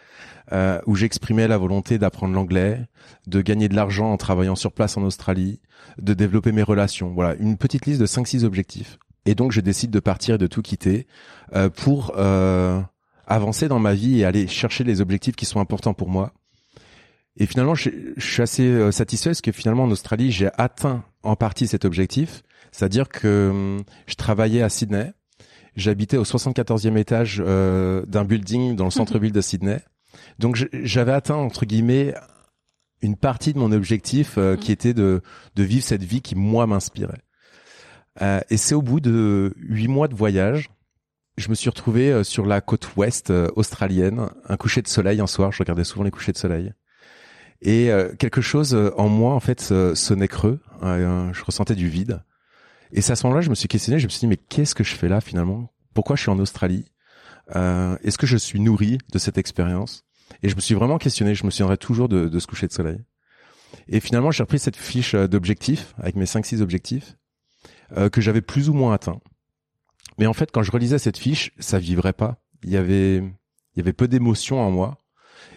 où 0.86 0.94
j'exprimais 0.94 1.48
la 1.48 1.58
volonté 1.58 1.98
d'apprendre 1.98 2.34
l'anglais, 2.34 2.86
de 3.26 3.40
gagner 3.40 3.68
de 3.68 3.76
l'argent 3.76 4.12
en 4.12 4.16
travaillant 4.16 4.56
sur 4.56 4.72
place 4.72 4.96
en 4.96 5.02
Australie, 5.02 5.60
de 5.98 6.14
développer 6.14 6.52
mes 6.52 6.62
relations. 6.62 7.12
Voilà, 7.12 7.34
une 7.36 7.56
petite 7.56 7.86
liste 7.86 8.00
de 8.00 8.06
5-6 8.06 8.44
objectifs. 8.44 8.98
Et 9.24 9.34
donc 9.34 9.52
je 9.52 9.60
décide 9.60 9.90
de 9.90 10.00
partir 10.00 10.36
et 10.36 10.38
de 10.38 10.46
tout 10.46 10.62
quitter 10.62 11.06
euh, 11.54 11.68
pour 11.68 12.12
euh, 12.16 12.80
avancer 13.26 13.68
dans 13.68 13.78
ma 13.78 13.94
vie 13.94 14.20
et 14.20 14.24
aller 14.24 14.48
chercher 14.48 14.84
les 14.84 15.00
objectifs 15.00 15.36
qui 15.36 15.46
sont 15.46 15.60
importants 15.60 15.94
pour 15.94 16.08
moi. 16.08 16.32
Et 17.36 17.46
finalement, 17.46 17.74
je, 17.74 17.90
suis 18.18 18.42
assez 18.42 18.66
euh, 18.66 18.92
satisfait 18.92 19.30
parce 19.30 19.40
que 19.40 19.52
finalement 19.52 19.84
en 19.84 19.90
Australie, 19.90 20.30
j'ai 20.30 20.50
atteint 20.58 21.04
en 21.22 21.36
partie 21.36 21.66
cet 21.66 21.84
objectif. 21.84 22.42
C'est-à-dire 22.72 23.08
que 23.08 23.48
hum, 23.50 23.82
je 24.06 24.14
travaillais 24.14 24.62
à 24.62 24.68
Sydney, 24.68 25.12
j'habitais 25.76 26.16
au 26.16 26.24
74e 26.24 26.96
étage 26.96 27.38
d'un 27.38 28.24
building 28.24 28.76
dans 28.76 28.84
le 28.84 28.90
centre-ville 28.90 29.32
de 29.32 29.40
Sydney. 29.40 29.80
Donc 30.38 30.56
j'avais 30.72 31.12
atteint 31.12 31.36
entre 31.36 31.64
guillemets 31.64 32.14
une 33.00 33.16
partie 33.16 33.52
de 33.52 33.58
mon 33.58 33.72
objectif 33.72 34.34
qui 34.60 34.70
mmh. 34.70 34.72
était 34.72 34.94
de, 34.94 35.22
de 35.56 35.62
vivre 35.62 35.84
cette 35.84 36.02
vie 36.02 36.20
qui 36.20 36.34
moi 36.34 36.66
m'inspirait. 36.66 37.22
Euh, 38.20 38.40
et 38.50 38.56
c'est 38.56 38.74
au 38.74 38.82
bout 38.82 39.00
de 39.00 39.54
huit 39.56 39.88
mois 39.88 40.08
de 40.08 40.14
voyage, 40.14 40.70
je 41.38 41.48
me 41.48 41.54
suis 41.54 41.70
retrouvé 41.70 42.12
euh, 42.12 42.24
sur 42.24 42.44
la 42.44 42.60
côte 42.60 42.96
ouest 42.96 43.30
euh, 43.30 43.48
australienne, 43.56 44.28
un 44.48 44.56
coucher 44.56 44.82
de 44.82 44.88
soleil 44.88 45.20
un 45.20 45.26
soir. 45.26 45.50
Je 45.52 45.58
regardais 45.60 45.84
souvent 45.84 46.04
les 46.04 46.10
couchers 46.10 46.32
de 46.32 46.38
soleil. 46.38 46.72
Et 47.64 47.90
quelque 48.18 48.40
chose 48.40 48.76
en 48.96 49.08
moi, 49.08 49.34
en 49.34 49.40
fait, 49.40 49.72
sonnait 49.94 50.28
creux. 50.28 50.60
je 50.82 51.44
ressentais 51.44 51.76
du 51.76 51.88
vide. 51.88 52.22
Et 52.92 53.00
c'est 53.00 53.12
à 53.12 53.16
ce 53.16 53.24
moment-là, 53.26 53.40
je 53.40 53.50
me 53.50 53.54
suis 53.54 53.68
questionné. 53.68 54.00
Je 54.00 54.06
me 54.06 54.10
suis 54.10 54.20
dit, 54.20 54.26
mais 54.26 54.36
qu'est-ce 54.36 54.74
que 54.74 54.84
je 54.84 54.94
fais 54.94 55.08
là 55.08 55.20
finalement? 55.20 55.72
Pourquoi 55.94 56.16
je 56.16 56.22
suis 56.22 56.30
en 56.30 56.38
Australie? 56.40 56.86
Est-ce 57.54 58.18
que 58.18 58.26
je 58.26 58.36
suis 58.36 58.58
nourri 58.58 58.98
de 59.12 59.18
cette 59.18 59.38
expérience? 59.38 60.04
Et 60.42 60.48
je 60.48 60.56
me 60.56 60.60
suis 60.60 60.74
vraiment 60.74 60.98
questionné. 60.98 61.36
Je 61.36 61.44
me 61.44 61.50
souviendrai 61.50 61.76
toujours 61.76 62.08
de, 62.08 62.28
de 62.28 62.38
ce 62.40 62.48
coucher 62.48 62.66
de 62.66 62.72
soleil. 62.72 62.98
Et 63.86 64.00
finalement, 64.00 64.32
j'ai 64.32 64.42
repris 64.42 64.58
cette 64.58 64.76
fiche 64.76 65.14
d'objectifs 65.14 65.94
avec 65.98 66.16
mes 66.16 66.24
5-6 66.24 66.62
objectifs. 66.62 67.16
Euh, 67.96 68.08
que 68.08 68.20
j'avais 68.20 68.40
plus 68.40 68.70
ou 68.70 68.72
moins 68.72 68.94
atteint. 68.94 69.20
Mais 70.18 70.26
en 70.26 70.32
fait, 70.32 70.50
quand 70.50 70.62
je 70.62 70.70
relisais 70.70 70.98
cette 70.98 71.18
fiche, 71.18 71.52
ça 71.58 71.78
vivrait 71.78 72.14
pas. 72.14 72.42
Il 72.62 72.70
y 72.70 72.76
avait, 72.76 73.18
il 73.18 73.76
y 73.76 73.80
avait 73.80 73.92
peu 73.92 74.08
d'émotions 74.08 74.60
en 74.60 74.70
moi. 74.70 74.98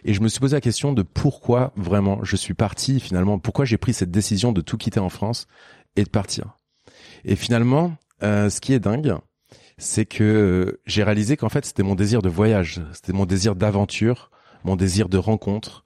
Et 0.04 0.14
je 0.14 0.22
me 0.22 0.28
suis 0.28 0.40
posé 0.40 0.56
la 0.56 0.62
question 0.62 0.94
de 0.94 1.02
pourquoi 1.02 1.74
vraiment 1.76 2.24
je 2.24 2.36
suis 2.36 2.54
parti 2.54 3.00
finalement, 3.00 3.40
pourquoi 3.40 3.66
j'ai 3.66 3.78
pris 3.78 3.94
cette 3.94 4.12
décision 4.12 4.52
de 4.52 4.62
tout 4.62 4.78
quitter 4.78 5.00
en 5.00 5.10
France 5.10 5.48
et 5.96 6.04
de 6.04 6.10
partir. 6.10 6.58
Et 7.24 7.36
finalement, 7.36 7.96
euh, 8.24 8.50
ce 8.50 8.62
qui 8.62 8.74
est 8.74 8.80
dingue, 8.80 9.16
c'est 9.78 10.06
que 10.06 10.80
j'ai 10.86 11.04
réalisé 11.04 11.38
qu'en 11.38 11.50
fait 11.50 11.66
c'était 11.66 11.84
mon 11.84 11.96
désir 11.96 12.22
de 12.22 12.30
voyage, 12.30 12.82
c'était 12.94 13.14
mon 13.14 13.26
désir 13.26 13.56
d'aventure, 13.56 14.32
mon 14.64 14.76
désir 14.76 15.10
de 15.10 15.18
rencontre. 15.18 15.84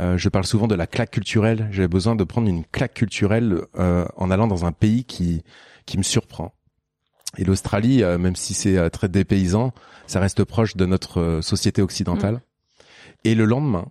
Euh, 0.00 0.16
je 0.16 0.28
parle 0.28 0.46
souvent 0.46 0.66
de 0.66 0.74
la 0.74 0.86
claque 0.86 1.10
culturelle. 1.10 1.68
J'avais 1.70 1.88
besoin 1.88 2.16
de 2.16 2.24
prendre 2.24 2.48
une 2.48 2.64
claque 2.64 2.94
culturelle 2.94 3.62
euh, 3.78 4.06
en 4.16 4.30
allant 4.30 4.46
dans 4.46 4.64
un 4.64 4.72
pays 4.72 5.04
qui 5.04 5.42
qui 5.86 5.98
me 5.98 6.02
surprend. 6.02 6.54
Et 7.38 7.44
l'Australie, 7.44 8.02
euh, 8.02 8.18
même 8.18 8.36
si 8.36 8.54
c'est 8.54 8.76
euh, 8.76 8.88
très 8.88 9.08
dépaysant, 9.08 9.72
ça 10.06 10.20
reste 10.20 10.44
proche 10.44 10.76
de 10.76 10.86
notre 10.86 11.20
euh, 11.20 11.42
société 11.42 11.80
occidentale. 11.82 12.40
Et 13.24 13.34
le 13.34 13.44
lendemain, 13.44 13.86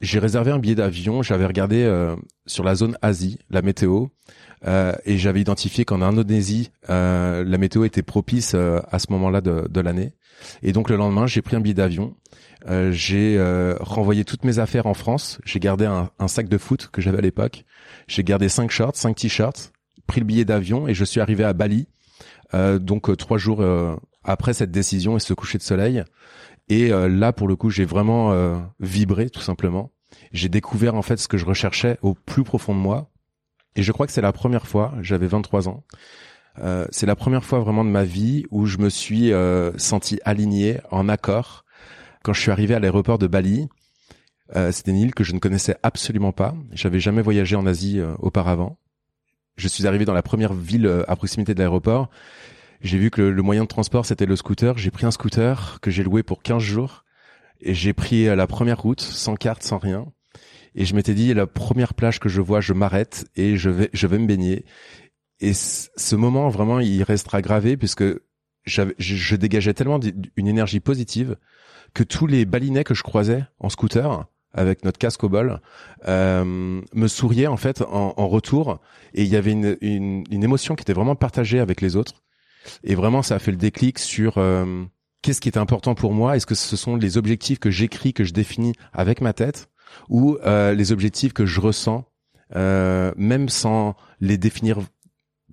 j'ai 0.00 0.18
réservé 0.18 0.50
un 0.50 0.58
billet 0.58 0.74
d'avion. 0.74 1.22
J'avais 1.22 1.46
regardé 1.46 1.86
sur 2.46 2.64
la 2.64 2.74
zone 2.74 2.96
Asie 3.02 3.38
la 3.50 3.62
météo 3.62 4.06
et 4.66 5.18
j'avais 5.18 5.40
identifié 5.40 5.84
qu'en 5.84 6.02
Indonésie, 6.02 6.70
la 6.88 7.58
météo 7.58 7.84
était 7.84 8.02
propice 8.02 8.54
à 8.54 8.98
ce 8.98 9.06
moment-là 9.10 9.40
de, 9.40 9.68
de 9.68 9.80
l'année. 9.80 10.14
Et 10.62 10.72
donc 10.72 10.90
le 10.90 10.96
lendemain, 10.96 11.26
j'ai 11.26 11.42
pris 11.42 11.54
un 11.54 11.60
billet 11.60 11.74
d'avion. 11.74 12.16
j'ai 12.90 13.38
renvoyé 13.80 14.24
toutes 14.24 14.44
mes 14.44 14.58
affaires 14.58 14.86
en 14.86 14.94
France. 14.94 15.38
J'ai 15.44 15.60
gardé 15.60 15.84
un, 15.84 16.10
un, 16.18 16.28
sac 16.28 16.48
de 16.48 16.58
foot 16.58 16.88
que 16.90 17.00
j'avais 17.00 17.18
à 17.18 17.22
l'époque. 17.22 17.64
J'ai 18.08 18.24
gardé 18.24 18.48
cinq 18.48 18.70
shorts, 18.70 18.96
cinq 18.96 19.14
t-shirts 19.16 19.72
pris 20.06 20.20
le 20.20 20.26
billet 20.26 20.44
d'avion 20.44 20.88
et 20.88 20.94
je 20.94 21.04
suis 21.04 21.20
arrivé 21.20 21.44
à 21.44 21.52
Bali. 21.52 21.88
Euh, 22.54 22.78
donc 22.78 23.08
euh, 23.08 23.16
trois 23.16 23.38
jours 23.38 23.62
euh, 23.62 23.96
après 24.24 24.52
cette 24.52 24.70
décision 24.70 25.16
et 25.16 25.20
ce 25.20 25.32
coucher 25.34 25.58
de 25.58 25.62
soleil. 25.62 26.04
Et 26.74 26.88
là, 26.88 27.34
pour 27.34 27.48
le 27.48 27.56
coup, 27.56 27.68
j'ai 27.68 27.84
vraiment 27.84 28.32
vibré 28.80 29.28
tout 29.28 29.42
simplement. 29.42 29.90
J'ai 30.32 30.48
découvert 30.48 30.94
en 30.94 31.02
fait 31.02 31.18
ce 31.18 31.28
que 31.28 31.36
je 31.36 31.44
recherchais 31.44 31.98
au 32.00 32.14
plus 32.14 32.44
profond 32.44 32.74
de 32.74 32.80
moi. 32.80 33.10
Et 33.76 33.82
je 33.82 33.92
crois 33.92 34.06
que 34.06 34.12
c'est 34.12 34.22
la 34.22 34.32
première 34.32 34.66
fois, 34.66 34.94
j'avais 35.02 35.26
23 35.26 35.68
ans, 35.68 35.84
euh, 36.58 36.86
c'est 36.90 37.06
la 37.06 37.16
première 37.16 37.44
fois 37.44 37.58
vraiment 37.60 37.84
de 37.84 37.90
ma 37.90 38.04
vie 38.04 38.44
où 38.50 38.66
je 38.66 38.78
me 38.78 38.88
suis 38.88 39.32
euh, 39.32 39.72
senti 39.76 40.18
aligné, 40.24 40.78
en 40.90 41.08
accord. 41.08 41.64
Quand 42.22 42.32
je 42.32 42.40
suis 42.40 42.50
arrivé 42.50 42.74
à 42.74 42.80
l'aéroport 42.80 43.18
de 43.18 43.26
Bali, 43.26 43.68
euh, 44.56 44.72
c'était 44.72 44.92
une 44.92 44.98
île 44.98 45.14
que 45.14 45.24
je 45.24 45.32
ne 45.34 45.38
connaissais 45.38 45.76
absolument 45.82 46.32
pas. 46.32 46.54
J'avais 46.72 47.00
jamais 47.00 47.22
voyagé 47.22 47.56
en 47.56 47.66
Asie 47.66 48.00
auparavant 48.18 48.78
je 49.56 49.68
suis 49.68 49.86
arrivé 49.86 50.04
dans 50.04 50.14
la 50.14 50.22
première 50.22 50.54
ville 50.54 50.86
euh, 50.86 51.04
à 51.08 51.16
proximité 51.16 51.54
de 51.54 51.58
l'aéroport. 51.58 52.08
J'ai 52.82 52.98
vu 52.98 53.10
que 53.10 53.22
le, 53.22 53.42
moyen 53.42 53.62
de 53.62 53.68
transport 53.68 54.04
c'était 54.04 54.26
le 54.26 54.36
scooter. 54.36 54.76
J'ai 54.76 54.90
pris 54.90 55.06
un 55.06 55.10
scooter 55.10 55.78
que 55.80 55.90
j'ai 55.90 56.02
loué 56.02 56.22
pour 56.22 56.42
15 56.42 56.60
jours 56.62 57.04
et 57.60 57.74
j'ai 57.74 57.92
pris 57.92 58.28
euh, 58.28 58.34
la 58.34 58.46
première 58.46 58.80
route 58.80 59.00
sans 59.00 59.36
carte, 59.36 59.62
sans 59.62 59.78
rien. 59.78 60.06
Et 60.74 60.84
je 60.84 60.94
m'étais 60.94 61.14
dit 61.14 61.32
la 61.32 61.46
première 61.46 61.94
plage 61.94 62.18
que 62.18 62.28
je 62.28 62.40
vois, 62.40 62.60
je 62.60 62.72
m'arrête 62.72 63.26
et 63.36 63.56
je 63.56 63.70
vais 63.70 63.90
je 63.92 64.06
vais 64.06 64.18
me 64.18 64.26
baigner. 64.26 64.64
Et 65.40 65.52
ce 65.54 66.16
moment 66.16 66.48
vraiment 66.48 66.80
il 66.80 67.02
restera 67.04 67.40
gravé 67.40 67.76
puisque 67.76 68.04
je, 68.64 68.82
je 68.98 69.36
dégageais 69.36 69.74
tellement 69.74 70.00
une 70.36 70.48
énergie 70.48 70.80
positive 70.80 71.36
que 71.94 72.02
tous 72.02 72.26
les 72.26 72.44
balinais 72.44 72.84
que 72.84 72.94
je 72.94 73.02
croisais 73.02 73.44
en 73.58 73.68
scooter 73.68 74.26
avec 74.54 74.84
notre 74.84 74.98
casque 74.98 75.24
au 75.24 75.28
bol, 75.28 75.60
euh, 76.08 76.44
me 76.44 77.08
souriait 77.08 77.46
en 77.46 77.56
fait 77.56 77.80
en, 77.82 78.14
en 78.16 78.28
retour 78.28 78.80
et 79.14 79.22
il 79.22 79.28
y 79.28 79.36
avait 79.36 79.52
une, 79.52 79.78
une, 79.80 80.24
une, 80.30 80.44
émotion 80.44 80.74
qui 80.74 80.82
était 80.82 80.92
vraiment 80.92 81.16
partagée 81.16 81.58
avec 81.58 81.80
les 81.80 81.96
autres 81.96 82.22
et 82.84 82.94
vraiment 82.94 83.22
ça 83.22 83.36
a 83.36 83.38
fait 83.38 83.50
le 83.50 83.56
déclic 83.56 83.98
sur 83.98 84.38
euh, 84.38 84.84
qu'est-ce 85.22 85.40
qui 85.40 85.48
est 85.48 85.58
important 85.58 85.94
pour 85.94 86.12
moi? 86.12 86.36
Est-ce 86.36 86.46
que 86.46 86.54
ce 86.54 86.76
sont 86.76 86.96
les 86.96 87.16
objectifs 87.16 87.58
que 87.58 87.70
j'écris 87.70 88.12
que 88.12 88.24
je 88.24 88.32
définis 88.32 88.74
avec 88.92 89.20
ma 89.20 89.32
tête? 89.32 89.68
Ou 90.08 90.38
euh, 90.44 90.72
les 90.74 90.90
objectifs 90.90 91.34
que 91.34 91.44
je 91.44 91.60
ressens 91.60 92.06
euh, 92.56 93.12
même 93.16 93.48
sans 93.48 93.94
les 94.20 94.38
définir 94.38 94.78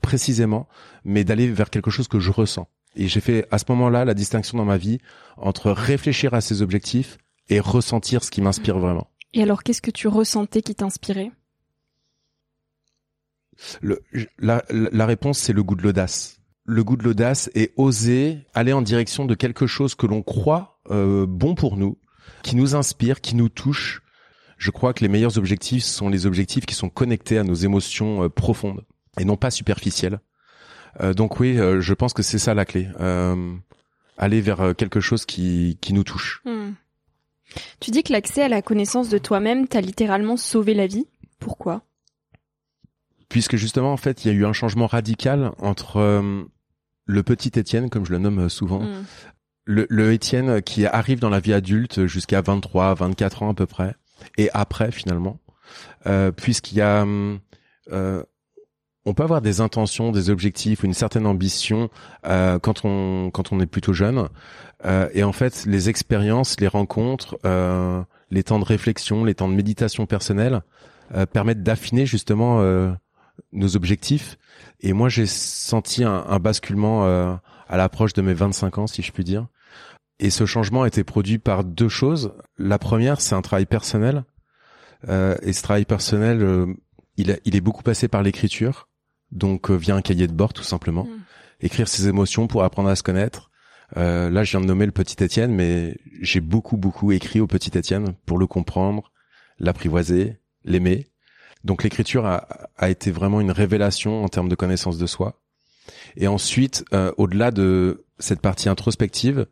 précisément 0.01 0.67
mais 1.03 1.23
d'aller 1.25 1.51
vers 1.51 1.69
quelque 1.69 1.91
chose 1.91 2.07
que 2.07 2.19
je 2.19 2.31
ressens 2.31 2.67
et 2.95 3.07
j'ai 3.07 3.21
fait 3.21 3.47
à 3.51 3.57
ce 3.57 3.65
moment-là 3.69 4.05
la 4.05 4.13
distinction 4.13 4.57
dans 4.57 4.65
ma 4.65 4.77
vie 4.77 4.99
entre 5.37 5.71
réfléchir 5.71 6.33
à 6.33 6.41
ces 6.41 6.61
objectifs 6.61 7.17
et 7.49 7.59
ressentir 7.59 8.23
ce 8.23 8.31
qui 8.31 8.41
m'inspire 8.41 8.77
vraiment. 8.77 9.07
Et 9.33 9.43
alors, 9.43 9.63
qu'est-ce 9.63 9.81
que 9.81 9.91
tu 9.91 10.07
ressentais 10.07 10.61
qui 10.61 10.75
t'inspirait? 10.75 11.31
Le, 13.81 14.01
la, 14.37 14.63
la 14.69 15.05
réponse, 15.05 15.37
c'est 15.37 15.53
le 15.53 15.63
goût 15.63 15.75
de 15.75 15.81
l'audace. 15.81 16.38
Le 16.69 16.83
goût 16.83 16.97
de 16.97 17.03
l'audace 17.03 17.49
est 17.55 17.73
oser 17.77 18.45
aller 18.53 18.73
en 18.73 18.83
direction 18.83 19.25
de 19.25 19.33
quelque 19.33 19.65
chose 19.65 19.95
que 19.95 20.05
l'on 20.05 20.21
croit 20.21 20.79
euh, 20.91 21.25
bon 21.27 21.55
pour 21.55 21.77
nous, 21.77 21.97
qui 22.43 22.55
nous 22.55 22.75
inspire, 22.75 23.21
qui 23.21 23.35
nous 23.35 23.49
touche. 23.49 24.03
je 24.59 24.69
crois 24.69 24.93
que 24.93 25.01
les 25.01 25.07
meilleurs 25.07 25.39
objectifs 25.39 25.83
sont 25.83 26.09
les 26.09 26.27
objectifs 26.27 26.67
qui 26.67 26.75
sont 26.75 26.89
connectés 26.89 27.39
à 27.39 27.43
nos 27.43 27.55
émotions 27.55 28.25
euh, 28.25 28.29
profondes 28.29 28.85
et 29.19 29.25
non 29.25 29.35
pas 29.35 29.49
superficielles. 29.49 30.19
Euh, 31.01 31.15
donc 31.15 31.39
oui, 31.39 31.57
euh, 31.57 31.81
je 31.81 31.95
pense 31.95 32.13
que 32.13 32.21
c'est 32.21 32.38
ça 32.38 32.53
la 32.53 32.65
clé. 32.65 32.88
aller 34.19 34.39
vers 34.39 34.75
quelque 34.77 34.99
chose 34.99 35.25
qui, 35.25 35.79
qui 35.81 35.93
nous 35.93 36.03
touche. 36.03 36.43
Hmm. 36.45 36.73
Tu 37.79 37.89
dis 37.89 38.03
que 38.03 38.13
l'accès 38.13 38.43
à 38.43 38.47
la 38.47 38.61
connaissance 38.61 39.09
de 39.09 39.17
toi-même 39.17 39.67
t'a 39.67 39.81
littéralement 39.81 40.38
sauvé 40.38 40.75
la 40.75 40.85
vie. 40.85 41.07
Pourquoi? 41.39 41.81
Puisque 43.27 43.55
justement, 43.55 43.91
en 43.91 43.97
fait, 43.97 44.23
il 44.23 44.27
y 44.27 44.31
a 44.31 44.38
eu 44.38 44.45
un 44.45 44.53
changement 44.53 44.85
radical 44.85 45.51
entre 45.57 46.51
le 47.09 47.23
petit 47.23 47.57
Étienne, 47.57 47.89
comme 47.89 48.05
je 48.05 48.11
le 48.11 48.19
nomme 48.19 48.49
souvent, 48.49 48.83
le, 49.65 49.87
le 49.89 50.13
Étienne 50.13 50.61
qui 50.61 50.85
arrive 50.85 51.19
dans 51.19 51.29
la 51.29 51.39
vie 51.39 51.53
adulte 51.53 52.05
jusqu'à 52.05 52.41
23, 52.41 52.93
24 52.93 53.43
ans 53.43 53.49
à 53.49 53.53
peu 53.55 53.65
près, 53.65 53.95
et 54.37 54.49
après 54.53 54.91
finalement, 54.91 55.39
euh, 56.05 56.31
puisqu'il 56.31 56.77
y 56.77 56.81
a, 56.81 57.05
euh, 57.91 58.23
on 59.05 59.13
peut 59.15 59.23
avoir 59.23 59.41
des 59.41 59.59
intentions, 59.59 60.11
des 60.11 60.29
objectifs, 60.29 60.83
une 60.83 60.93
certaine 60.93 61.25
ambition 61.25 61.89
euh, 62.27 62.59
quand 62.59 62.85
on 62.85 63.31
quand 63.31 63.51
on 63.51 63.59
est 63.59 63.65
plutôt 63.65 63.93
jeune, 63.93 64.27
euh, 64.85 65.09
et 65.13 65.23
en 65.23 65.33
fait 65.33 65.65
les 65.65 65.89
expériences, 65.89 66.59
les 66.59 66.67
rencontres, 66.67 67.39
euh, 67.43 68.03
les 68.29 68.43
temps 68.43 68.59
de 68.59 68.65
réflexion, 68.65 69.25
les 69.25 69.33
temps 69.33 69.49
de 69.49 69.55
méditation 69.55 70.05
personnelle 70.05 70.61
euh, 71.15 71.25
permettent 71.25 71.63
d'affiner 71.63 72.05
justement 72.05 72.61
nos 73.51 73.75
objectifs. 73.75 74.38
Et 74.81 74.93
moi 74.93 75.10
j'ai 75.10 75.25
senti 75.25 76.03
un, 76.03 76.25
un 76.27 76.39
basculement 76.39 77.05
à 77.05 77.77
l'approche 77.77 78.13
de 78.13 78.22
mes 78.22 78.34
25 78.34 78.77
ans, 78.79 78.88
si 78.88 79.01
je 79.01 79.12
puis 79.12 79.24
dire, 79.24 79.48
et 80.19 80.29
ce 80.29 80.46
changement 80.46 80.84
a 80.84 80.88
été 80.88 81.03
produit 81.03 81.39
par 81.39 81.63
deux 81.63 81.89
choses. 81.89 82.34
La 82.58 82.77
première, 82.77 83.22
c'est 83.22 83.36
un 83.36 83.41
travail 83.41 83.65
personnel. 83.65 84.25
Euh, 85.08 85.38
et 85.41 85.53
ce 85.53 85.63
travail 85.63 85.86
personnel, 85.86 86.41
euh, 86.41 86.65
il, 87.15 87.39
il, 87.46 87.55
est 87.55 87.62
beaucoup 87.62 87.84
passé 87.84 88.10
par 88.10 88.22
l'écriture, 88.22 88.89
donc 89.31 89.72
euh, 89.72 89.75
via 89.75 89.96
un 89.96 90.01
cahier 90.01 90.27
de 90.27 90.34
bord 90.34 90.51
tout 90.51 90.63
simplement. 90.63 91.05
Mm. 91.05 91.19
Écrire 91.62 91.88
ses 91.88 92.10
émotions 92.10 92.48
pour 92.48 92.63
apprendre 92.63 92.89
à 92.89 92.98
se 92.98 93.03
connaître. 93.03 93.50
Euh, 93.96 94.29
là, 94.29 94.43
je 94.43 94.51
viens 94.51 94.62
de 94.62 94.65
nommer 94.65 94.86
le 94.86 94.91
petit 94.91 95.24
Étienne, 95.24 95.53
mais 95.53 95.98
j'ai 96.22 96.41
beaucoup 96.41 96.75
beaucoup 96.75 97.13
écrit 97.13 97.39
au 97.39 97.48
petit 97.48 97.77
Étienne 97.77 98.13
pour 98.25 98.38
le 98.38 98.46
comprendre, 98.46 99.12
l'apprivoiser, 99.58 100.38
l'aimer. 100.65 101.08
Donc 101.63 101.83
l'écriture 101.83 102.25
a, 102.25 102.47
a, 102.77 102.89
été 102.89 103.11
vraiment 103.11 103.41
une 103.41 103.51
révélation 103.51 104.23
en 104.23 104.29
termes 104.29 104.49
de 104.49 104.55
connaissance 104.55 104.97
de 104.97 105.05
soi. 105.05 105.39
Et 106.15 106.27
ensuite, 106.27 106.85
euh, 106.93 107.11
au-delà 107.17 107.51
de 107.51 108.05
cette 108.17 108.41
partie 108.41 108.69
introspective, 108.69 109.45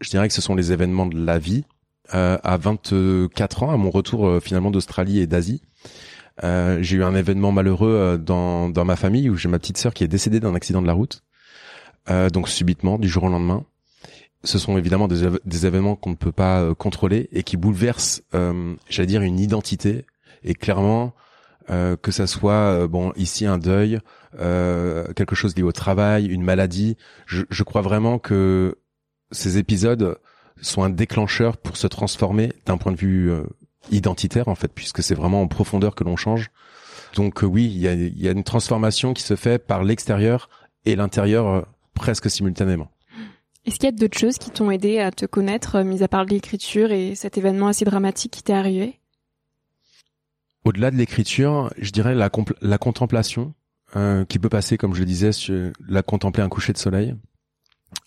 je 0.00 0.10
dirais 0.10 0.28
que 0.28 0.34
ce 0.34 0.42
sont 0.42 0.54
les 0.54 0.72
événements 0.72 1.06
de 1.06 1.18
la 1.18 1.38
vie. 1.38 1.64
Euh, 2.14 2.38
à 2.42 2.56
24 2.56 3.62
ans, 3.64 3.70
à 3.70 3.76
mon 3.76 3.90
retour 3.90 4.26
euh, 4.26 4.40
finalement 4.40 4.70
d'Australie 4.70 5.20
et 5.20 5.26
d'Asie, 5.26 5.62
euh, 6.44 6.78
j'ai 6.82 6.96
eu 6.96 7.04
un 7.04 7.14
événement 7.14 7.52
malheureux 7.52 7.90
euh, 7.90 8.16
dans, 8.16 8.68
dans 8.68 8.84
ma 8.84 8.96
famille 8.96 9.28
où 9.28 9.36
j'ai 9.36 9.48
ma 9.48 9.58
petite 9.58 9.78
sœur 9.78 9.92
qui 9.92 10.04
est 10.04 10.08
décédée 10.08 10.40
d'un 10.40 10.54
accident 10.54 10.80
de 10.80 10.86
la 10.86 10.92
route, 10.92 11.24
euh, 12.10 12.30
donc 12.30 12.48
subitement, 12.48 12.98
du 12.98 13.08
jour 13.08 13.24
au 13.24 13.28
lendemain. 13.28 13.64
Ce 14.44 14.58
sont 14.58 14.78
évidemment 14.78 15.08
des, 15.08 15.28
des 15.44 15.66
événements 15.66 15.96
qu'on 15.96 16.10
ne 16.10 16.14
peut 16.16 16.32
pas 16.32 16.72
contrôler 16.76 17.28
et 17.32 17.42
qui 17.42 17.56
bouleversent, 17.56 18.22
j'allais 18.88 19.06
dire, 19.06 19.22
une 19.22 19.40
identité. 19.40 20.06
Et 20.44 20.54
clairement, 20.54 21.12
que 21.68 22.10
ça 22.10 22.26
soit 22.26 22.86
bon 22.88 23.12
ici 23.16 23.46
un 23.46 23.58
deuil, 23.58 24.00
quelque 24.34 25.34
chose 25.34 25.54
lié 25.56 25.62
au 25.62 25.72
travail, 25.72 26.26
une 26.26 26.42
maladie, 26.42 26.96
je, 27.26 27.42
je 27.50 27.62
crois 27.62 27.82
vraiment 27.82 28.18
que 28.18 28.78
ces 29.32 29.58
épisodes 29.58 30.18
sont 30.60 30.82
un 30.82 30.90
déclencheur 30.90 31.56
pour 31.56 31.76
se 31.76 31.86
transformer 31.86 32.52
d'un 32.66 32.78
point 32.78 32.92
de 32.92 32.96
vue 32.96 33.30
euh, 33.30 33.44
identitaire 33.90 34.48
en 34.48 34.54
fait, 34.54 34.68
puisque 34.72 35.02
c'est 35.02 35.14
vraiment 35.14 35.42
en 35.42 35.48
profondeur 35.48 35.94
que 35.94 36.04
l'on 36.04 36.16
change. 36.16 36.50
Donc 37.14 37.42
euh, 37.42 37.46
oui, 37.46 37.64
il 37.66 37.78
y 37.78 37.88
a, 37.88 37.94
y 37.94 38.28
a, 38.28 38.32
une 38.32 38.44
transformation 38.44 39.14
qui 39.14 39.22
se 39.22 39.36
fait 39.36 39.58
par 39.58 39.84
l'extérieur 39.84 40.48
et 40.84 40.96
l'intérieur 40.96 41.46
euh, 41.48 41.62
presque 41.94 42.30
simultanément. 42.30 42.90
Est-ce 43.64 43.76
qu'il 43.76 43.84
y 43.84 43.92
a 43.92 43.92
d'autres 43.92 44.18
choses 44.18 44.38
qui 44.38 44.50
t'ont 44.50 44.70
aidé 44.70 44.98
à 44.98 45.10
te 45.10 45.26
connaître, 45.26 45.82
mis 45.82 46.02
à 46.02 46.08
part 46.08 46.24
l'écriture 46.24 46.90
et 46.90 47.14
cet 47.14 47.36
événement 47.36 47.68
assez 47.68 47.84
dramatique 47.84 48.32
qui 48.32 48.42
t'est 48.42 48.54
arrivé? 48.54 48.98
Au-delà 50.68 50.90
de 50.90 50.96
l'écriture, 50.96 51.72
je 51.78 51.90
dirais 51.92 52.14
la, 52.14 52.28
la 52.60 52.76
contemplation, 52.76 53.54
qui 54.28 54.38
peut 54.38 54.50
passer, 54.50 54.76
comme 54.76 54.92
je 54.92 55.00
le 55.00 55.06
disais, 55.06 55.30
la 55.88 56.02
contempler 56.02 56.42
un 56.42 56.50
coucher 56.50 56.74
de 56.74 56.78
soleil. 56.78 57.16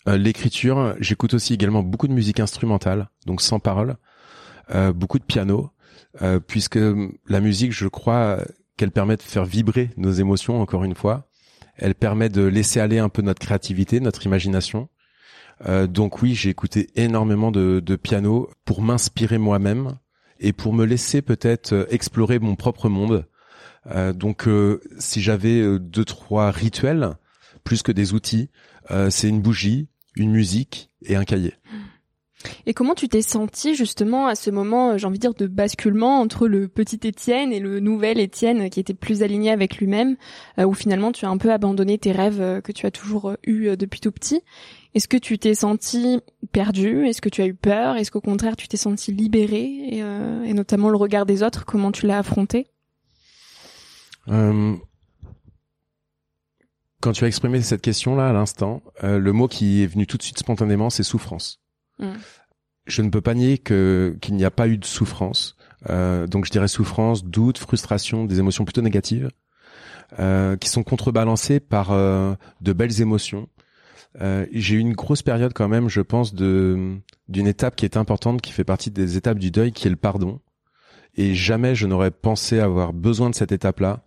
Euh, 0.08 0.16
l'écriture, 0.16 0.96
j'écoute 1.00 1.34
aussi 1.34 1.56
également 1.56 1.82
beaucoup 1.82 2.08
de 2.08 2.14
musique 2.14 2.40
instrumentale, 2.40 3.10
donc 3.26 3.42
sans 3.42 3.60
parole, 3.60 3.98
euh, 4.76 4.94
beaucoup 4.94 5.18
de 5.18 5.24
piano, 5.24 5.72
euh, 6.22 6.40
puisque 6.40 6.78
la 7.28 7.40
musique, 7.40 7.72
je 7.72 7.88
crois 7.88 8.38
qu'elle 8.78 8.92
permet 8.92 9.18
de 9.18 9.24
faire 9.24 9.44
vibrer 9.44 9.90
nos 9.98 10.12
émotions, 10.12 10.62
encore 10.62 10.84
une 10.84 10.94
fois. 10.94 11.28
Elle 11.78 11.96
permet 11.96 12.30
de 12.30 12.44
laisser 12.44 12.80
aller 12.80 13.00
un 13.00 13.10
peu 13.10 13.24
notre 13.24 13.40
créativité, 13.40 14.00
notre 14.02 14.28
imagination. 14.28 14.88
donc 15.90 16.22
oui, 16.22 16.36
j'ai 16.36 16.52
écouté 16.52 16.92
énormément 16.96 17.50
de, 17.50 17.80
de 17.80 17.96
piano 17.96 18.52
pour 18.66 18.84
m'inspirer 18.84 19.40
moi-même 19.40 19.98
et 20.42 20.52
pour 20.52 20.74
me 20.74 20.86
laisser 20.86 21.22
peut-être 21.22 21.88
explorer 21.90 22.40
mon 22.40 22.56
propre 22.56 22.90
monde. 22.90 23.26
donc 24.14 24.50
si 25.00 25.22
j'avais 25.22 25.80
deux 25.80 26.06
trois 26.06 26.52
rituels 26.52 27.16
plus 27.64 27.84
que 27.84 27.92
des 27.92 28.14
outils, 28.14 28.50
euh, 28.92 29.10
c'est 29.10 29.30
une 29.30 29.42
bougie, 29.42 29.88
une 30.16 30.32
musique 30.32 30.90
et 31.06 31.16
un 31.16 31.24
cahier. 31.24 31.54
Et 32.66 32.74
comment 32.74 32.96
tu 32.96 33.08
t'es 33.08 33.22
senti 33.22 33.76
justement 33.76 34.26
à 34.26 34.34
ce 34.34 34.50
moment, 34.50 34.92
euh, 34.92 34.98
j'ai 34.98 35.06
envie 35.06 35.20
de 35.20 35.22
dire, 35.22 35.36
de 35.36 35.46
basculement 35.46 36.20
entre 36.20 36.48
le 36.48 36.68
petit 36.68 37.00
Étienne 37.04 37.54
et 37.54 37.60
le 37.60 37.80
nouvel 37.80 38.20
Étienne 38.20 38.70
qui 38.72 38.80
était 38.80 38.96
plus 38.96 39.22
aligné 39.22 39.52
avec 39.52 39.78
lui-même, 39.78 40.18
euh, 40.58 40.64
où 40.64 40.74
finalement 40.74 41.12
tu 41.12 41.26
as 41.26 41.30
un 41.30 41.38
peu 41.38 41.52
abandonné 41.52 42.00
tes 42.00 42.12
rêves 42.12 42.62
que 42.62 42.72
tu 42.72 42.88
as 42.88 42.92
toujours 42.92 43.34
eu 43.44 43.76
depuis 43.78 44.00
tout 44.00 44.12
petit? 44.12 44.42
Est-ce 44.94 45.08
que 45.08 45.18
tu 45.18 45.40
t'es 45.40 45.56
senti 45.56 46.20
perdu? 46.52 47.06
Est-ce 47.06 47.22
que 47.22 47.30
tu 47.30 47.42
as 47.42 47.48
eu 47.48 47.54
peur? 47.54 47.96
Est-ce 47.96 48.12
qu'au 48.12 48.22
contraire 48.22 48.56
tu 48.56 48.68
t'es 48.68 48.78
senti 48.78 49.12
libéré? 49.12 49.64
Et, 49.64 49.98
et, 50.00 50.54
notamment 50.54 50.90
le 50.90 50.98
regard 50.98 51.26
des 51.26 51.44
autres 51.44 51.66
Comment 51.66 51.92
tu 51.92 52.08
l'as 52.08 52.18
affronté? 52.18 52.68
Quand 57.02 57.14
tu 57.14 57.24
as 57.24 57.28
exprimé 57.28 57.60
cette 57.62 57.82
question-là 57.82 58.30
à 58.30 58.34
l'instant, 58.34 58.84
euh, 59.04 59.18
le 59.18 59.34
mot 59.34 59.48
qui 59.48 59.82
est 59.82 59.88
venu 59.88 60.06
tout 60.06 60.18
de 60.18 60.24
suite 60.24 60.38
spontanément, 60.38 60.92
c'est 60.92 61.02
souffrance. 61.02 61.60
Mm. 61.98 62.12
Je 62.86 63.02
ne 63.02 63.10
peux 63.10 63.22
pas 63.22 63.34
nier 63.34 63.58
que 63.58 64.16
qu'il 64.22 64.36
n'y 64.36 64.46
a 64.46 64.52
pas 64.52 64.68
eu 64.68 64.78
de 64.78 64.86
souffrance. 64.86 65.58
Euh, 65.90 66.28
donc 66.28 66.46
je 66.46 66.52
dirais 66.52 66.68
souffrance, 66.68 67.26
doute, 67.26 67.58
frustration, 67.58 68.26
des 68.26 68.38
émotions 68.40 68.66
plutôt 68.66 68.82
négatives, 68.82 69.32
euh, 70.20 70.56
qui 70.58 70.70
sont 70.70 70.84
contrebalancées 70.84 71.60
par 71.60 71.90
de 71.90 72.74
belles 72.74 73.02
émotions. 73.02 73.50
J'ai 74.20 74.76
eu 74.76 74.80
une 74.80 74.94
grosse 74.94 75.22
période 75.22 75.54
quand 75.54 75.68
même, 75.68 75.90
je 75.90 76.02
pense, 76.02 76.34
de 76.34 76.98
d'une 77.30 77.48
étape 77.48 77.76
qui 77.76 77.86
est 77.86 77.98
importante, 77.98 78.42
qui 78.42 78.52
fait 78.52 78.66
partie 78.66 78.92
des 78.92 79.16
étapes 79.16 79.40
du 79.40 79.52
deuil, 79.52 79.72
qui 79.72 79.88
est 79.88 79.90
le 79.92 79.96
pardon. 79.96 80.42
Et 81.16 81.34
jamais 81.34 81.76
je 81.76 81.88
n'aurais 81.88 82.12
pensé 82.12 82.60
avoir 82.60 82.94
besoin 82.94 83.30
de 83.30 83.36
cette 83.36 83.52
étape-là, 83.52 84.04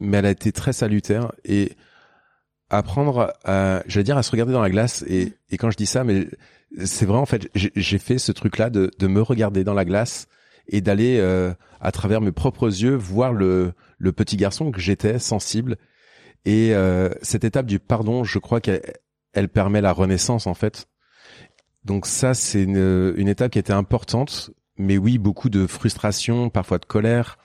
mais 0.00 0.18
elle 0.18 0.26
a 0.26 0.30
été 0.30 0.52
très 0.52 0.72
salutaire 0.72 1.32
et 1.44 1.72
apprendre 2.70 3.32
à, 3.44 3.82
j'allais 3.86 4.04
dire, 4.04 4.16
à 4.16 4.22
se 4.22 4.30
regarder 4.30 4.52
dans 4.52 4.62
la 4.62 4.70
glace. 4.70 5.04
Et, 5.08 5.34
et 5.50 5.56
quand 5.56 5.70
je 5.70 5.76
dis 5.76 5.86
ça, 5.86 6.04
mais 6.04 6.28
c'est 6.84 7.06
vrai 7.06 7.18
en 7.18 7.26
fait, 7.26 7.50
j'ai 7.54 7.98
fait 7.98 8.18
ce 8.18 8.32
truc-là 8.32 8.70
de, 8.70 8.90
de 8.98 9.06
me 9.06 9.22
regarder 9.22 9.64
dans 9.64 9.74
la 9.74 9.84
glace 9.84 10.28
et 10.68 10.80
d'aller 10.80 11.18
euh, 11.18 11.52
à 11.80 11.90
travers 11.90 12.20
mes 12.20 12.32
propres 12.32 12.68
yeux 12.68 12.94
voir 12.94 13.32
le, 13.32 13.72
le 13.98 14.12
petit 14.12 14.36
garçon 14.36 14.70
que 14.70 14.80
j'étais, 14.80 15.18
sensible. 15.18 15.76
Et 16.44 16.74
euh, 16.74 17.10
cette 17.22 17.44
étape 17.44 17.66
du 17.66 17.80
pardon, 17.80 18.24
je 18.24 18.38
crois 18.38 18.60
qu'elle 18.60 18.82
elle 19.32 19.48
permet 19.48 19.80
la 19.80 19.92
renaissance 19.92 20.46
en 20.46 20.54
fait. 20.54 20.88
Donc 21.84 22.06
ça, 22.06 22.34
c'est 22.34 22.62
une, 22.62 23.14
une 23.16 23.28
étape 23.28 23.52
qui 23.52 23.58
était 23.58 23.72
importante. 23.72 24.50
Mais 24.76 24.96
oui, 24.96 25.18
beaucoup 25.18 25.50
de 25.50 25.66
frustration, 25.66 26.48
parfois 26.48 26.78
de 26.78 26.86
colère, 26.86 27.38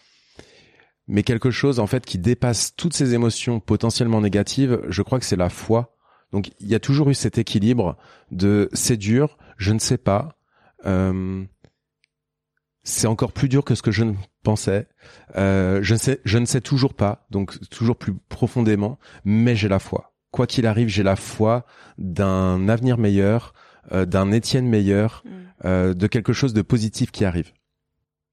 mais 1.08 1.24
quelque 1.24 1.52
chose 1.52 1.80
en 1.80 1.88
fait 1.88 2.06
qui 2.06 2.18
dépasse 2.18 2.76
toutes 2.76 2.94
ces 2.94 3.14
émotions 3.14 3.60
potentiellement 3.60 4.22
négatives, 4.22 4.82
je 4.88 5.02
crois 5.02 5.20
que 5.20 5.26
c'est 5.26 5.36
la 5.36 5.50
foi. 5.50 5.96
Donc 6.32 6.52
il 6.60 6.68
y 6.68 6.76
a 6.76 6.80
toujours 6.80 7.10
eu 7.10 7.14
cet 7.14 7.38
équilibre 7.38 7.98
de 8.32 8.70
c'est 8.74 8.98
dur, 8.98 9.38
je 9.58 9.74
ne 9.74 9.80
sais 9.80 9.98
pas, 9.98 10.38
euh, 10.86 11.44
c'est 12.84 13.08
encore 13.08 13.32
plus 13.32 13.50
dur 13.50 13.64
que 13.64 13.76
ce 13.76 13.82
que 13.82 13.92
je 13.92 14.04
ne 14.04 14.14
pensais, 14.44 14.88
euh, 15.36 15.80
je 15.82 15.94
ne 15.94 16.00
sais, 16.00 16.22
je 16.24 16.38
ne 16.38 16.46
sais 16.46 16.62
toujours 16.62 16.94
pas, 16.94 17.26
donc 17.30 17.60
toujours 17.70 17.98
plus 17.98 18.14
profondément, 18.30 19.00
mais 19.24 19.56
j'ai 19.56 19.68
la 19.68 19.80
foi. 19.80 20.15
Quoi 20.36 20.48
qu'il 20.48 20.68
arrive, 20.68 20.90
j'ai 20.90 21.02
la 21.02 21.16
foi 21.16 21.66
d'un 21.98 22.68
avenir 22.68 22.98
meilleur, 22.98 23.54
euh, 23.94 24.06
d'un 24.06 24.34
Étienne 24.34 24.68
meilleur, 24.68 25.24
mm. 25.24 25.30
euh, 25.64 25.94
de 25.94 26.08
quelque 26.08 26.34
chose 26.34 26.54
de 26.54 26.62
positif 26.62 27.10
qui 27.10 27.24
arrive. 27.24 27.54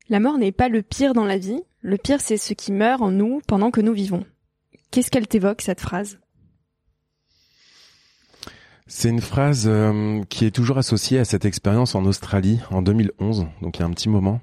La 0.08 0.18
mort 0.18 0.36
n'est 0.36 0.50
pas 0.50 0.68
le 0.68 0.82
pire 0.82 1.14
dans 1.14 1.24
la 1.24 1.38
vie, 1.38 1.62
le 1.80 1.96
pire 1.98 2.20
c'est 2.20 2.38
ce 2.38 2.54
qui 2.54 2.72
meurt 2.72 3.00
en 3.02 3.12
nous 3.12 3.40
pendant 3.46 3.70
que 3.70 3.80
nous 3.80 3.92
vivons. 3.92 4.24
Qu'est-ce 4.90 5.12
qu'elle 5.12 5.28
t'évoque 5.28 5.62
cette 5.62 5.80
phrase? 5.80 6.18
C'est 8.88 9.08
une 9.08 9.20
phrase 9.20 9.68
euh, 9.68 10.24
qui 10.28 10.44
est 10.44 10.50
toujours 10.50 10.78
associée 10.78 11.20
à 11.20 11.24
cette 11.24 11.44
expérience 11.44 11.94
en 11.94 12.04
Australie 12.04 12.58
en 12.72 12.82
2011, 12.82 13.46
donc 13.60 13.78
il 13.78 13.80
y 13.80 13.82
a 13.84 13.86
un 13.86 13.92
petit 13.92 14.08
moment. 14.08 14.40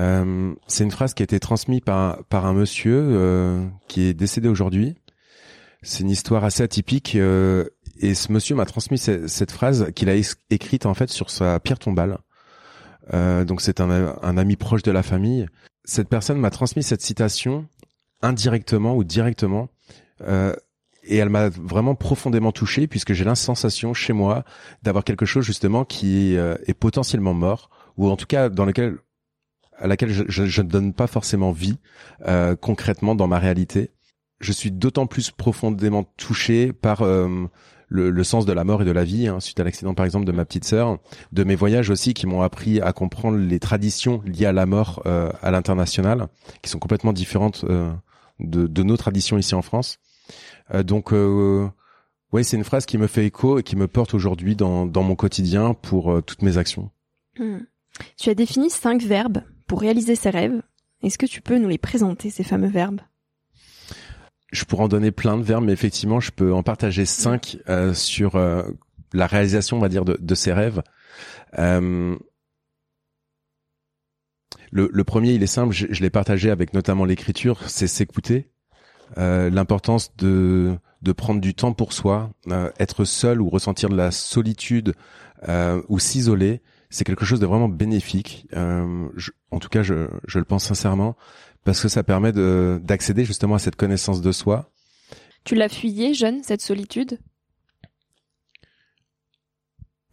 Euh, 0.00 0.54
c'est 0.68 0.84
une 0.84 0.90
phrase 0.90 1.12
qui 1.12 1.22
a 1.22 1.24
été 1.24 1.38
transmise 1.38 1.82
par, 1.82 2.24
par 2.30 2.46
un 2.46 2.54
monsieur 2.54 2.98
euh, 2.98 3.66
qui 3.88 4.04
est 4.04 4.14
décédé 4.14 4.48
aujourd'hui. 4.48 4.96
C'est 5.82 6.00
une 6.00 6.10
histoire 6.10 6.44
assez 6.44 6.62
atypique 6.62 7.16
euh, 7.16 7.68
et 8.00 8.14
ce 8.14 8.30
monsieur 8.32 8.54
m'a 8.54 8.66
transmis 8.66 8.98
cette, 8.98 9.50
phrase 9.50 9.90
qu'il 9.94 10.08
a 10.08 10.14
écrite 10.50 10.86
en 10.86 10.94
fait 10.94 11.10
sur 11.10 11.30
sa 11.30 11.58
pierre 11.60 11.78
tombale. 11.78 12.18
donc 13.12 13.60
c'est 13.60 13.80
un, 13.80 14.36
ami 14.36 14.56
proche 14.56 14.82
de 14.82 14.90
la 14.90 15.02
famille. 15.02 15.46
Cette 15.84 16.08
personne 16.08 16.38
m'a 16.38 16.50
transmis 16.50 16.82
cette 16.82 17.02
citation 17.02 17.66
indirectement 18.22 18.96
ou 18.96 19.04
directement 19.04 19.68
et 20.24 21.16
elle 21.16 21.28
m'a 21.28 21.48
vraiment 21.48 21.94
profondément 21.94 22.52
touché 22.52 22.86
puisque 22.86 23.12
j'ai 23.12 23.24
la 23.24 23.34
sensation 23.34 23.92
chez 23.92 24.12
moi 24.12 24.44
d'avoir 24.82 25.04
quelque 25.04 25.26
chose 25.26 25.44
justement 25.44 25.84
qui 25.84 26.34
est 26.34 26.74
potentiellement 26.74 27.34
mort 27.34 27.70
ou 27.96 28.08
en 28.08 28.16
tout 28.16 28.26
cas 28.26 28.48
dans 28.48 28.64
lequel 28.64 28.98
à 29.82 29.86
laquelle 29.88 30.10
je, 30.10 30.24
je, 30.28 30.62
ne 30.62 30.68
donne 30.68 30.92
pas 30.92 31.06
forcément 31.06 31.50
vie 31.50 31.78
euh, 32.26 32.54
concrètement 32.54 33.14
dans 33.14 33.26
ma 33.26 33.38
réalité. 33.38 33.90
Je 34.42 34.52
suis 34.52 34.70
d'autant 34.70 35.06
plus 35.06 35.30
profondément 35.30 36.04
touché 36.16 36.72
par 36.72 37.02
euh, 37.02 37.46
le, 37.88 38.24
sens 38.24 38.44
de 38.44 38.52
la 38.52 38.64
mort 38.64 38.82
et 38.82 38.84
de 38.84 38.90
la 38.90 39.04
vie, 39.04 39.28
hein, 39.28 39.38
suite 39.38 39.60
à 39.60 39.64
l'accident 39.64 39.94
par 39.94 40.04
exemple 40.04 40.26
de 40.26 40.32
ma 40.32 40.44
petite 40.44 40.64
sœur, 40.64 40.98
de 41.30 41.44
mes 41.44 41.54
voyages 41.54 41.90
aussi 41.90 42.12
qui 42.12 42.26
m'ont 42.26 42.42
appris 42.42 42.80
à 42.80 42.92
comprendre 42.92 43.38
les 43.38 43.60
traditions 43.60 44.20
liées 44.26 44.46
à 44.46 44.52
la 44.52 44.66
mort 44.66 45.02
euh, 45.06 45.30
à 45.42 45.52
l'international, 45.52 46.26
qui 46.60 46.70
sont 46.70 46.80
complètement 46.80 47.12
différentes 47.12 47.64
euh, 47.68 47.92
de, 48.40 48.82
nos 48.82 48.96
traditions 48.96 49.38
ici 49.38 49.54
en 49.54 49.62
France. 49.62 49.98
Donc 50.84 51.12
oui, 51.12 52.44
c'est 52.44 52.56
une 52.56 52.64
phrase 52.64 52.86
qui 52.86 52.96
me 52.96 53.06
fait 53.06 53.26
écho 53.26 53.58
et 53.58 53.62
qui 53.62 53.76
me 53.76 53.86
porte 53.86 54.14
aujourd'hui 54.14 54.56
dans, 54.56 54.86
dans 54.86 55.02
mon 55.02 55.14
quotidien 55.14 55.74
pour 55.74 56.22
toutes 56.24 56.42
mes 56.42 56.56
actions. 56.56 56.90
Hmm. 57.38 57.58
Tu 58.16 58.30
as 58.30 58.34
défini 58.34 58.70
cinq 58.70 59.02
verbes 59.02 59.42
pour 59.66 59.80
réaliser 59.80 60.16
ses 60.16 60.30
rêves. 60.30 60.62
Est-ce 61.02 61.18
que 61.18 61.26
tu 61.26 61.40
peux 61.42 61.58
nous 61.58 61.68
les 61.68 61.78
présenter, 61.78 62.30
ces 62.30 62.44
fameux 62.44 62.68
verbes? 62.68 63.00
Je 64.52 64.64
pourrais 64.64 64.84
en 64.84 64.88
donner 64.88 65.10
plein 65.10 65.36
de 65.36 65.42
verbes, 65.42 65.64
mais 65.64 65.72
effectivement, 65.72 66.20
je 66.20 66.30
peux 66.30 66.52
en 66.52 66.62
partager 66.62 67.04
cinq 67.06 67.58
euh, 67.68 67.94
sur 67.94 68.36
euh, 68.36 68.62
la 69.12 69.26
réalisation, 69.26 69.78
on 69.78 69.80
va 69.80 69.88
dire, 69.88 70.04
de, 70.04 70.16
de 70.20 70.34
ces 70.34 70.52
rêves. 70.52 70.82
Euh, 71.58 72.16
le, 74.70 74.88
le, 74.92 75.04
premier, 75.04 75.32
il 75.32 75.42
est 75.42 75.46
simple, 75.46 75.74
je, 75.74 75.86
je 75.90 76.02
l'ai 76.02 76.10
partagé 76.10 76.50
avec 76.50 76.74
notamment 76.74 77.04
l'écriture, 77.04 77.68
c'est 77.68 77.86
s'écouter. 77.86 78.50
Euh, 79.18 79.50
l'importance 79.50 80.16
de, 80.16 80.78
de 81.02 81.12
prendre 81.12 81.40
du 81.40 81.54
temps 81.54 81.72
pour 81.72 81.92
soi, 81.92 82.30
euh, 82.48 82.70
être 82.78 83.04
seul 83.04 83.42
ou 83.42 83.50
ressentir 83.50 83.88
de 83.90 83.96
la 83.96 84.10
solitude 84.10 84.94
euh, 85.48 85.82
ou 85.88 85.98
s'isoler, 85.98 86.62
c'est 86.88 87.04
quelque 87.04 87.24
chose 87.24 87.40
de 87.40 87.46
vraiment 87.46 87.68
bénéfique. 87.68 88.46
Euh, 88.54 89.08
en 89.50 89.58
tout 89.58 89.68
cas, 89.68 89.82
je, 89.82 90.08
je, 90.26 90.38
le 90.38 90.44
pense 90.44 90.64
sincèrement 90.64 91.16
parce 91.64 91.80
que 91.80 91.88
ça 91.88 92.02
permet 92.02 92.32
de 92.32 92.80
d'accéder 92.82 93.24
justement 93.24 93.56
à 93.56 93.58
cette 93.58 93.76
connaissance 93.76 94.20
de 94.20 94.32
soi. 94.32 94.70
Tu 95.44 95.54
l'as 95.54 95.68
fuyé 95.68 96.14
jeune 96.14 96.42
cette 96.42 96.60
solitude? 96.60 97.18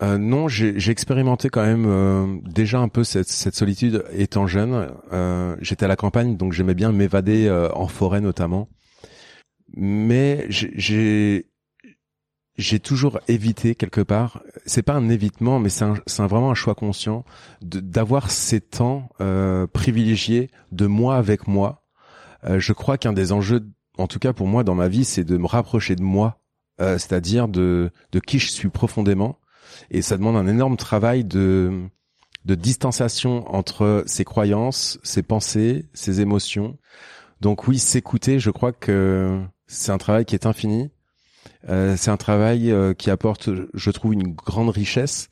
Euh, 0.02 0.18
non, 0.18 0.48
j'ai 0.48 0.90
expérimenté 0.90 1.50
quand 1.50 1.66
même 1.66 1.86
euh, 1.86 2.38
déjà 2.46 2.80
un 2.80 2.88
peu 2.88 3.04
cette, 3.04 3.28
cette, 3.28 3.56
solitude 3.56 4.06
étant 4.14 4.48
jeune. 4.48 4.94
Euh, 5.12 5.58
J'étais 5.60 5.84
à 5.86 5.88
la 5.90 5.98
campagne, 5.98 6.38
donc 6.38 6.54
j'aimais 6.54 6.74
bien 6.74 6.94
m'évader 6.94 7.48
euh, 7.48 7.70
en 7.74 7.88
forêt 7.88 8.22
notamment. 8.22 8.70
Mais 9.76 10.46
j'ai 10.50 11.49
j'ai 12.60 12.82
toujours 12.82 13.22
évité 13.30 13.74
quelque 13.74 14.02
part. 14.02 14.44
C'est 14.66 14.84
pas 14.84 14.94
un 14.94 15.08
évitement, 15.08 15.60
mais 15.60 15.70
c'est 15.70 15.86
vraiment 16.20 16.52
un 16.52 16.56
choix 16.56 16.76
conscient 16.76 17.24
d'avoir 17.62 18.32
ces 18.32 18.60
temps 18.60 19.10
euh, 19.22 19.66
privilégiés 19.66 20.52
de 20.74 20.86
moi 20.86 21.16
avec 21.16 21.48
moi. 21.48 21.86
Euh, 22.44 22.60
je 22.60 22.74
crois 22.74 22.98
qu'un 22.98 23.14
des 23.14 23.32
enjeux, 23.32 23.66
en 23.98 24.08
tout 24.08 24.20
cas 24.20 24.34
pour 24.34 24.48
moi 24.48 24.66
dans 24.66 24.76
ma 24.76 24.90
vie, 24.90 25.06
c'est 25.06 25.24
de 25.24 25.38
me 25.38 25.48
rapprocher 25.48 25.96
de 25.96 26.04
moi, 26.04 26.42
euh, 26.82 26.98
c'est-à-dire 26.98 27.48
de 27.48 27.92
de 28.12 28.20
qui 28.20 28.40
je 28.40 28.52
suis 28.52 28.70
profondément. 28.70 29.40
Et 29.90 30.02
ça 30.02 30.18
demande 30.18 30.36
un 30.36 30.48
énorme 30.48 30.76
travail 30.76 31.24
de 31.24 31.88
de 32.44 32.56
distanciation 32.56 33.50
entre 33.56 34.04
ses 34.06 34.26
croyances, 34.26 35.00
ses 35.04 35.24
pensées, 35.24 35.86
ses 35.94 36.20
émotions. 36.20 36.78
Donc 37.40 37.70
oui, 37.70 37.80
s'écouter, 37.80 38.38
je 38.40 38.52
crois 38.52 38.74
que 38.74 39.42
c'est 39.68 39.94
un 39.94 39.98
travail 39.98 40.26
qui 40.26 40.36
est 40.36 40.46
infini 40.46 40.92
c'est 41.68 42.10
un 42.10 42.18
travail 42.18 42.72
euh, 42.72 42.94
qui 42.94 43.12
apporte, 43.12 43.50
je 43.74 43.92
trouve, 43.92 44.14
une 44.14 44.34
grande 44.34 44.70
richesse. 44.70 45.30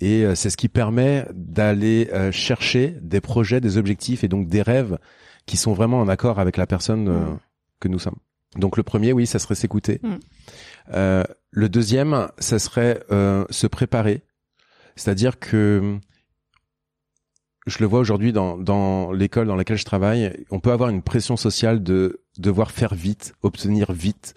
Et 0.00 0.24
euh, 0.24 0.34
c'est 0.34 0.50
ce 0.50 0.56
qui 0.56 0.68
permet 0.68 1.26
d'aller 1.32 2.10
chercher 2.32 2.96
des 3.00 3.20
projets, 3.20 3.60
des 3.60 3.76
objectifs 3.76 4.24
et 4.24 4.28
donc 4.28 4.48
des 4.48 4.62
rêves 4.62 4.98
qui 5.46 5.56
sont 5.56 5.72
vraiment 5.72 6.00
en 6.00 6.08
accord 6.08 6.38
avec 6.38 6.56
la 6.56 6.66
personne 6.66 7.08
mm. 7.08 7.38
que 7.80 7.88
nous 7.88 7.98
sommes. 7.98 8.18
Donc 8.56 8.76
le 8.76 8.82
premier, 8.82 9.12
oui, 9.12 9.26
ça 9.26 9.38
serait 9.38 9.54
s'écouter. 9.54 10.00
Mm. 10.02 11.22
le 11.50 11.68
deuxième, 11.68 12.28
ça 12.38 12.58
serait 12.58 13.00
se 13.08 13.66
préparer. 13.66 14.22
C'est-à-dire 14.96 15.38
que 15.38 15.98
je 17.66 17.78
le 17.78 17.86
vois 17.86 18.00
aujourd'hui 18.00 18.32
dans, 18.32 18.58
dans 18.58 19.12
l'école 19.12 19.46
dans 19.46 19.56
laquelle 19.56 19.78
je 19.78 19.84
travaille, 19.84 20.44
on 20.50 20.60
peut 20.60 20.72
avoir 20.72 20.90
une 20.90 21.02
pression 21.02 21.36
sociale 21.36 21.82
de 21.82 22.22
devoir 22.38 22.72
faire 22.72 22.94
vite, 22.94 23.34
obtenir 23.42 23.92
vite, 23.92 24.34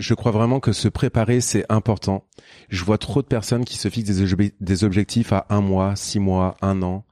je 0.00 0.14
crois 0.14 0.32
vraiment 0.32 0.60
que 0.60 0.72
se 0.72 0.88
préparer, 0.88 1.40
c'est 1.40 1.64
important. 1.68 2.24
Je 2.68 2.84
vois 2.84 2.98
trop 2.98 3.22
de 3.22 3.26
personnes 3.26 3.64
qui 3.64 3.76
se 3.76 3.88
fixent 3.88 4.08
des, 4.60 4.84
objectifs 4.84 5.32
à 5.32 5.46
un 5.50 5.60
mois, 5.60 5.94
six 5.94 6.18
mois, 6.18 6.56
un 6.62 6.82
an. 6.82 7.04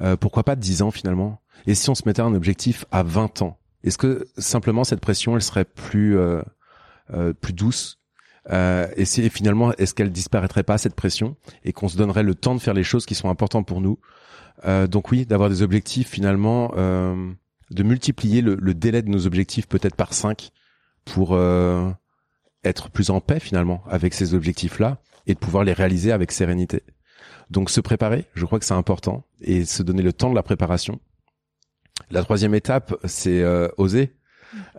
Euh, 0.00 0.16
pourquoi 0.16 0.44
pas 0.44 0.54
dix 0.54 0.82
ans 0.82 0.90
finalement 0.90 1.40
Et 1.66 1.74
si 1.74 1.88
on 1.90 1.94
se 1.94 2.02
mettait 2.06 2.22
un 2.22 2.34
objectif 2.34 2.84
à 2.90 3.02
20 3.02 3.42
ans 3.42 3.58
Est-ce 3.82 3.98
que 3.98 4.26
simplement 4.36 4.84
cette 4.84 5.00
pression, 5.00 5.36
elle 5.36 5.42
serait 5.42 5.64
plus 5.64 6.18
euh, 6.18 6.42
euh, 7.12 7.32
plus 7.32 7.52
douce 7.52 7.98
et, 8.50 9.06
si, 9.06 9.30
finalement, 9.30 9.72
est-ce 9.78 9.94
qu'elle 9.94 10.12
disparaîtrait 10.12 10.64
pas 10.64 10.76
cette 10.76 10.94
pression 10.94 11.34
et 11.64 11.72
qu'on 11.72 11.88
se 11.88 11.96
donnerait 11.96 12.22
le 12.22 12.34
temps 12.34 12.54
de 12.54 12.60
faire 12.60 12.74
les 12.74 12.84
choses 12.84 13.06
qui 13.06 13.14
sont 13.14 13.30
importantes 13.30 13.66
pour 13.66 13.80
nous? 13.80 13.98
Donc 14.90 15.10
oui, 15.10 15.24
d'avoir 15.24 15.48
des 15.48 15.62
objectifs 15.62 16.10
finalement, 16.10 16.68
de 16.74 17.82
multiplier 17.82 18.42
le, 18.42 18.56
le, 18.60 18.74
délai 18.74 19.00
de 19.00 19.08
nos 19.08 19.26
objectifs 19.26 19.66
peut-être 19.66 19.96
par 19.96 20.12
cinq 20.12 20.50
pour 21.06 21.34
être 22.64 22.90
plus 22.90 23.10
en 23.10 23.20
paix 23.20 23.40
finalement 23.40 23.82
avec 23.88 24.14
ces 24.14 24.34
objectifs-là 24.34 24.98
et 25.26 25.34
de 25.34 25.38
pouvoir 25.38 25.64
les 25.64 25.72
réaliser 25.72 26.12
avec 26.12 26.32
sérénité. 26.32 26.82
Donc 27.50 27.70
se 27.70 27.80
préparer, 27.80 28.26
je 28.34 28.44
crois 28.44 28.58
que 28.58 28.64
c'est 28.64 28.74
important 28.74 29.26
et 29.40 29.64
se 29.64 29.82
donner 29.82 30.02
le 30.02 30.12
temps 30.12 30.30
de 30.30 30.34
la 30.34 30.42
préparation. 30.42 31.00
La 32.10 32.22
troisième 32.22 32.54
étape, 32.54 32.94
c'est 33.04 33.42
euh, 33.42 33.68
oser, 33.76 34.16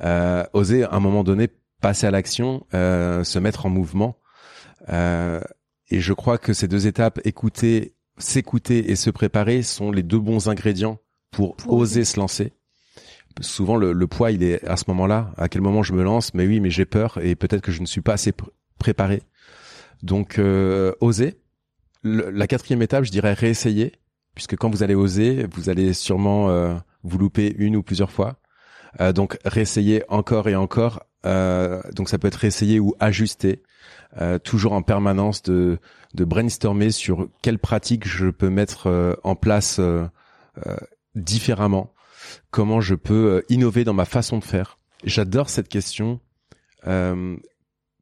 euh, 0.03 0.43
oser 0.53 0.83
à 0.83 0.93
un 0.93 0.99
moment 0.99 1.23
donné 1.23 1.49
passer 1.81 2.07
à 2.07 2.11
l'action, 2.11 2.65
euh, 2.73 3.23
se 3.23 3.39
mettre 3.39 3.65
en 3.65 3.69
mouvement. 3.69 4.17
Euh, 4.89 5.41
et 5.89 5.99
je 5.99 6.13
crois 6.13 6.37
que 6.37 6.53
ces 6.53 6.67
deux 6.67 6.87
étapes, 6.87 7.19
écouter, 7.25 7.95
s'écouter 8.17 8.91
et 8.91 8.95
se 8.95 9.09
préparer, 9.09 9.61
sont 9.61 9.91
les 9.91 10.03
deux 10.03 10.19
bons 10.19 10.49
ingrédients 10.49 10.99
pour, 11.31 11.55
pour 11.55 11.73
oser 11.73 12.05
se 12.05 12.19
lancer 12.19 12.53
souvent 13.41 13.75
le, 13.75 14.07
poids 14.07 14.31
il 14.31 14.43
est 14.43 14.63
à 14.65 14.77
ce 14.77 14.85
moment-là. 14.87 15.31
À 15.37 15.49
quel 15.49 15.61
moment 15.61 15.83
je 15.83 15.93
me 15.93 16.03
lance? 16.03 16.33
Mais 16.33 16.47
oui, 16.47 16.59
mais 16.59 16.69
j'ai 16.69 16.85
peur 16.85 17.19
et 17.21 17.35
peut-être 17.35 17.61
que 17.61 17.71
je 17.71 17.81
ne 17.81 17.85
suis 17.85 18.01
pas 18.01 18.13
assez 18.13 18.33
préparé. 18.79 19.21
Donc 20.03 20.39
euh, 20.39 20.93
oser. 21.01 21.39
la 22.03 22.47
quatrième 22.47 22.81
étape, 22.81 23.03
je 23.03 23.11
dirais 23.11 23.33
réessayer, 23.33 23.93
puisque 24.35 24.55
quand 24.55 24.69
vous 24.69 24.83
allez 24.83 24.95
oser, 24.95 25.47
vous 25.53 25.69
allez 25.69 25.93
sûrement 25.93 26.49
euh, 26.49 26.75
vous 27.03 27.17
louper 27.17 27.55
une 27.57 27.75
ou 27.75 27.83
plusieurs 27.83 28.11
fois. 28.11 28.37
Euh, 29.01 29.11
donc 29.11 29.37
réessayer 29.45 30.03
encore 30.09 30.47
et 30.47 30.55
encore. 30.55 31.03
donc 31.23 32.09
ça 32.09 32.17
peut 32.19 32.27
être 32.27 32.35
réessayer 32.35 32.79
ou 32.79 32.93
ajuster. 32.99 33.63
toujours 34.43 34.73
en 34.73 34.83
permanence 34.83 35.41
de, 35.41 35.79
de 36.13 36.23
brainstormer 36.23 36.91
sur 36.91 37.27
quelles 37.41 37.59
pratiques 37.59 38.07
je 38.07 38.29
peux 38.29 38.49
mettre 38.49 39.17
en 39.23 39.35
place 39.35 39.81
différemment 41.15 41.94
comment 42.51 42.81
je 42.81 42.95
peux 42.95 43.35
euh, 43.35 43.41
innover 43.49 43.83
dans 43.83 43.93
ma 43.93 44.05
façon 44.05 44.37
de 44.37 44.43
faire. 44.43 44.77
J'adore 45.03 45.49
cette 45.49 45.69
question 45.69 46.19
euh, 46.87 47.35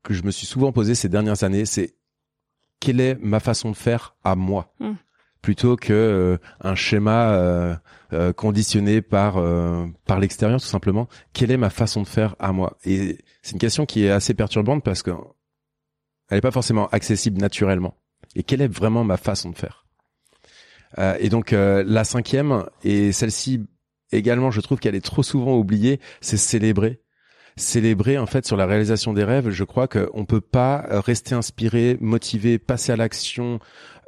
que 0.04 0.14
je 0.14 0.24
me 0.24 0.32
suis 0.32 0.46
souvent 0.46 0.72
posée 0.72 0.96
ces 0.96 1.10
dernières 1.10 1.44
années. 1.44 1.66
C'est 1.66 1.96
quelle 2.80 3.00
est 3.00 3.16
ma 3.16 3.40
façon 3.40 3.72
de 3.72 3.76
faire 3.76 4.16
à 4.24 4.36
moi, 4.36 4.74
hmm. 4.80 4.94
plutôt 5.42 5.76
que 5.76 5.94
euh, 5.94 6.38
un 6.62 6.76
schéma 6.76 7.80
conditionné 8.36 9.02
par 9.02 9.42
par 10.06 10.20
l'extérieur 10.20 10.62
tout 10.62 10.68
simplement. 10.68 11.08
Quelle 11.34 11.50
est 11.50 11.58
ma 11.58 11.72
façon 11.72 12.04
de 12.04 12.08
faire 12.08 12.36
à 12.38 12.52
moi? 12.52 12.78
Et 12.86 13.18
c'est 13.42 13.54
une 13.54 13.60
question 13.60 13.88
qui 13.88 14.06
est 14.06 14.12
assez 14.12 14.36
perturbante 14.36 14.84
parce 14.84 15.02
que 15.02 15.12
elle 16.30 16.38
n'est 16.38 16.42
pas 16.42 16.52
forcément 16.52 16.88
accessible 16.90 17.42
naturellement. 17.42 17.98
Et 18.36 18.44
quelle 18.44 18.62
est 18.62 18.68
vraiment 18.68 19.04
ma 19.04 19.18
façon 19.18 19.50
de 19.50 19.56
faire? 19.56 19.88
Et 21.20 21.30
donc 21.30 21.52
la 21.54 22.04
cinquième 22.04 22.66
et 22.84 23.12
celle-ci 23.14 23.66
également, 24.18 24.52
je 24.52 24.62
trouve 24.62 24.80
qu'elle 24.80 24.96
est 24.96 25.06
trop 25.06 25.24
souvent 25.24 25.58
oubliée, 25.58 26.00
c'est 26.22 26.38
célébrer. 26.38 27.00
célébrer 27.56 28.18
en 28.18 28.26
fait 28.26 28.46
sur 28.46 28.58
la 28.58 28.66
réalisation 28.66 29.14
des 29.14 29.24
rêves. 29.24 29.50
Je 29.50 29.64
crois 29.64 29.88
qu'on 29.88 30.26
peut 30.26 30.42
pas 30.42 30.86
rester 30.90 31.36
inspiré, 31.36 31.98
motivé, 32.02 32.58
passer 32.58 32.92
à 32.92 32.96
l'action, 32.96 33.60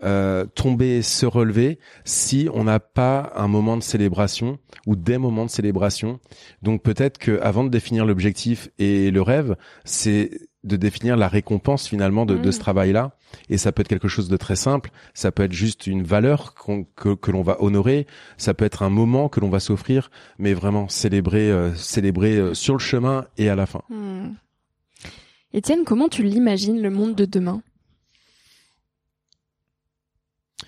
euh, 0.04 0.46
tomber, 0.46 1.02
se 1.02 1.26
relever 1.26 1.80
si 2.04 2.50
on 2.54 2.66
n'a 2.66 2.80
pas 2.80 3.32
un 3.36 3.48
moment 3.48 3.78
de 3.78 3.84
célébration 3.84 4.60
ou 4.86 4.96
des 4.96 5.18
moments 5.18 5.46
de 5.46 5.50
célébration. 5.50 6.20
Donc 6.62 6.84
peut-être 6.84 7.18
que 7.18 7.40
avant 7.42 7.64
de 7.64 7.70
définir 7.70 8.06
l'objectif 8.06 8.70
et 8.78 9.10
le 9.10 9.22
rêve, 9.22 9.56
c'est 9.84 10.32
de 10.66 10.76
définir 10.76 11.16
la 11.16 11.28
récompense 11.28 11.88
finalement 11.88 12.26
de, 12.26 12.52
ce 12.52 12.58
mmh. 12.58 12.60
travail-là. 12.60 13.12
Et 13.50 13.58
ça 13.58 13.72
peut 13.72 13.82
être 13.82 13.88
quelque 13.88 14.08
chose 14.08 14.28
de 14.28 14.38
très 14.38 14.56
simple. 14.56 14.90
Ça 15.14 15.32
peut 15.32 15.44
être 15.44 15.54
juste 15.54 15.88
une 15.88 16.04
valeur 16.04 16.56
que, 16.96 17.14
que 17.14 17.32
l'on 17.32 17.44
va 17.44 17.62
honorer. 17.62 18.08
Ça 18.38 18.54
peut 18.54 18.66
être 18.66 18.82
un 18.82 18.90
moment 18.90 19.30
que 19.30 19.40
l'on 19.40 19.50
va 19.50 19.60
s'offrir, 19.60 20.10
mais 20.40 20.54
vraiment 20.54 20.90
célébrer, 20.90 21.52
euh, 21.52 21.74
célébrer 21.76 22.38
euh, 22.38 22.54
sur 22.54 22.74
le 22.74 22.80
chemin 22.80 23.26
et 23.38 23.48
à 23.50 23.56
la 23.56 23.68
fin. 23.68 23.84
Mmh. 23.90 24.30
Étienne, 25.54 25.84
comment 25.86 26.10
tu 26.10 26.24
l'imagines 26.24 26.82
le 26.82 26.90
monde 26.90 27.16
de 27.16 27.26
demain? 27.26 27.62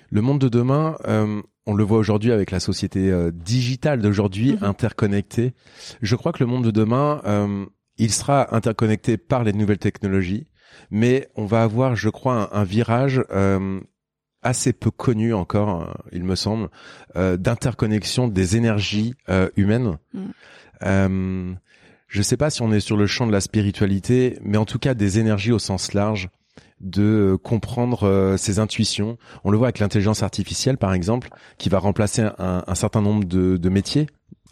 Le 0.09 0.21
monde 0.21 0.39
de 0.39 0.47
demain, 0.47 0.95
euh, 1.07 1.41
on 1.65 1.73
le 1.73 1.83
voit 1.83 1.97
aujourd'hui 1.97 2.31
avec 2.31 2.51
la 2.51 2.61
société 2.61 3.11
digitale 3.33 4.01
d'aujourd'hui, 4.01 4.53
mmh. 4.53 4.63
interconnectée. 4.63 5.53
Je 6.01 6.15
crois 6.15 6.31
que 6.31 6.41
le 6.41 6.45
monde 6.45 6.63
de 6.63 6.71
demain, 6.71 7.21
il 7.97 8.11
sera 8.11 8.55
interconnecté 8.55 9.17
par 9.17 9.43
les 9.43 9.53
nouvelles 9.53 9.77
technologies, 9.77 10.47
mais 10.91 11.29
on 11.35 11.45
va 11.45 11.63
avoir, 11.63 11.95
je 11.95 12.09
crois, 12.09 12.55
un, 12.55 12.63
virage 12.63 13.23
euh, 13.31 13.79
assez 14.41 14.73
peu 14.73 14.91
connu 14.91 15.33
encore, 15.33 15.81
euh, 15.81 15.93
il 16.11 16.23
me 16.23 16.35
semble, 16.35 16.69
euh, 17.15 17.37
d'interconnexion 17.37 18.27
des 18.27 18.57
énergies 18.57 19.15
humaines. 19.55 19.97
Mm. 20.13 21.55
je 22.07 22.17
ne 22.17 22.23
sais 22.23 22.37
pas 22.37 22.49
si 22.49 22.61
on 22.61 22.71
est 22.71 22.79
sur 22.79 22.97
le 22.97 23.07
champ 23.07 23.27
de 23.27 23.31
la 23.31 23.41
spiritualité, 23.41 24.37
mais 24.41 24.57
en 24.57 24.65
tout 24.65 24.79
cas 24.79 24.93
des 24.93 25.19
énergies 25.19 25.51
au 25.51 25.59
sens 25.59 25.93
large 25.93 26.29
de 26.79 27.35
comprendre 27.41 28.35
ses 28.37 28.59
intuitions. 28.59 29.17
On 29.43 29.49
le 29.49 29.57
voit 29.57 29.67
avec 29.67 29.79
l'intelligence 29.79 30.21
artificielle, 30.21 30.77
par 30.77 30.93
exemple, 30.93 31.29
qui 31.57 31.69
va 31.69 31.79
remplacer 31.79 32.21
un, 32.21 32.63
un 32.67 32.75
certain 32.75 33.01
nombre 33.01 33.25
de, 33.25 33.57
de 33.57 33.69
métiers 33.69 34.05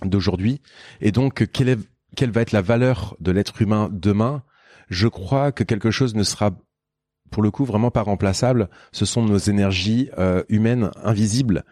d'aujourd'hui. 0.03 0.59
Et 1.01 1.11
donc, 1.11 1.47
quel 1.53 1.69
est 1.69 1.79
quelle 2.15 2.31
va 2.31 2.41
être 2.41 2.51
la 2.51 2.61
valeur 2.61 3.15
de 3.19 3.31
l'être 3.31 3.61
humain 3.61 3.89
demain, 3.91 4.43
je 4.89 5.07
crois 5.07 5.51
que 5.51 5.63
quelque 5.63 5.91
chose 5.91 6.15
ne 6.15 6.23
sera 6.23 6.51
pour 7.31 7.43
le 7.43 7.51
coup 7.51 7.65
vraiment 7.65 7.91
pas 7.91 8.01
remplaçable. 8.01 8.69
Ce 8.91 9.05
sont 9.05 9.23
nos 9.23 9.37
énergies 9.37 10.09
euh, 10.17 10.43
humaines 10.49 10.91
invisibles, 11.03 11.63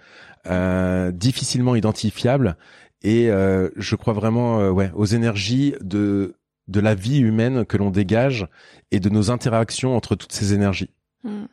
euh, 0.47 1.12
difficilement 1.12 1.75
identifiables, 1.75 2.58
et 3.01 3.29
euh, 3.29 3.69
je 3.75 3.95
crois 3.95 4.13
vraiment 4.13 4.58
aux 4.67 5.06
énergies 5.06 5.75
de 5.82 6.36
de 6.69 6.79
la 6.79 6.95
vie 6.95 7.19
humaine 7.19 7.65
que 7.65 7.75
l'on 7.75 7.89
dégage 7.89 8.47
et 8.91 9.01
de 9.01 9.10
nos 9.10 9.32
interactions 9.32 9.97
entre 9.97 10.15
toutes 10.15 10.32
ces 10.32 10.53
énergies. 10.53 10.91
Hmm. 11.23 11.47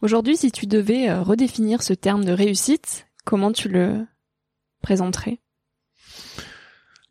Aujourd'hui, 0.00 0.38
si 0.38 0.50
tu 0.50 0.66
devais 0.66 1.12
redéfinir 1.12 1.82
ce 1.82 1.92
terme 1.92 2.24
de 2.24 2.32
réussite, 2.32 3.08
comment 3.26 3.52
tu 3.52 3.68
le 3.68 4.06
présenterais? 4.80 5.38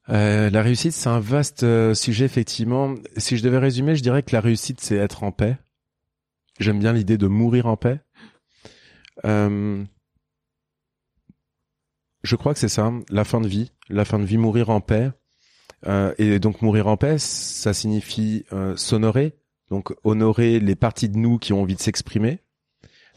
Euh, 0.09 0.49
la 0.49 0.61
réussite, 0.61 0.93
c'est 0.93 1.09
un 1.09 1.19
vaste 1.19 1.63
euh, 1.63 1.93
sujet, 1.93 2.25
effectivement. 2.25 2.95
Si 3.17 3.37
je 3.37 3.43
devais 3.43 3.57
résumer, 3.57 3.95
je 3.95 4.03
dirais 4.03 4.23
que 4.23 4.35
la 4.35 4.41
réussite, 4.41 4.81
c'est 4.81 4.95
être 4.95 5.23
en 5.23 5.31
paix. 5.31 5.57
J'aime 6.59 6.79
bien 6.79 6.93
l'idée 6.93 7.17
de 7.17 7.27
mourir 7.27 7.65
en 7.65 7.75
paix. 7.75 7.99
Euh, 9.25 9.83
je 12.23 12.35
crois 12.35 12.53
que 12.53 12.59
c'est 12.59 12.69
ça, 12.69 12.91
la 13.09 13.23
fin 13.23 13.41
de 13.41 13.47
vie. 13.47 13.71
La 13.89 14.05
fin 14.05 14.19
de 14.19 14.25
vie, 14.25 14.37
mourir 14.37 14.69
en 14.69 14.81
paix. 14.81 15.11
et 16.17 16.39
donc 16.39 16.61
mourir 16.61 16.87
en 16.87 16.97
paix, 16.97 17.17
ça 17.19 17.73
signifie 17.73 18.45
s'honorer. 18.75 19.37
Donc 19.69 19.93
honorer 20.03 20.59
les 20.59 20.75
parties 20.75 21.09
de 21.09 21.17
nous 21.17 21.37
qui 21.37 21.53
ont 21.53 21.61
envie 21.61 21.75
de 21.75 21.81
s'exprimer. 21.81 22.39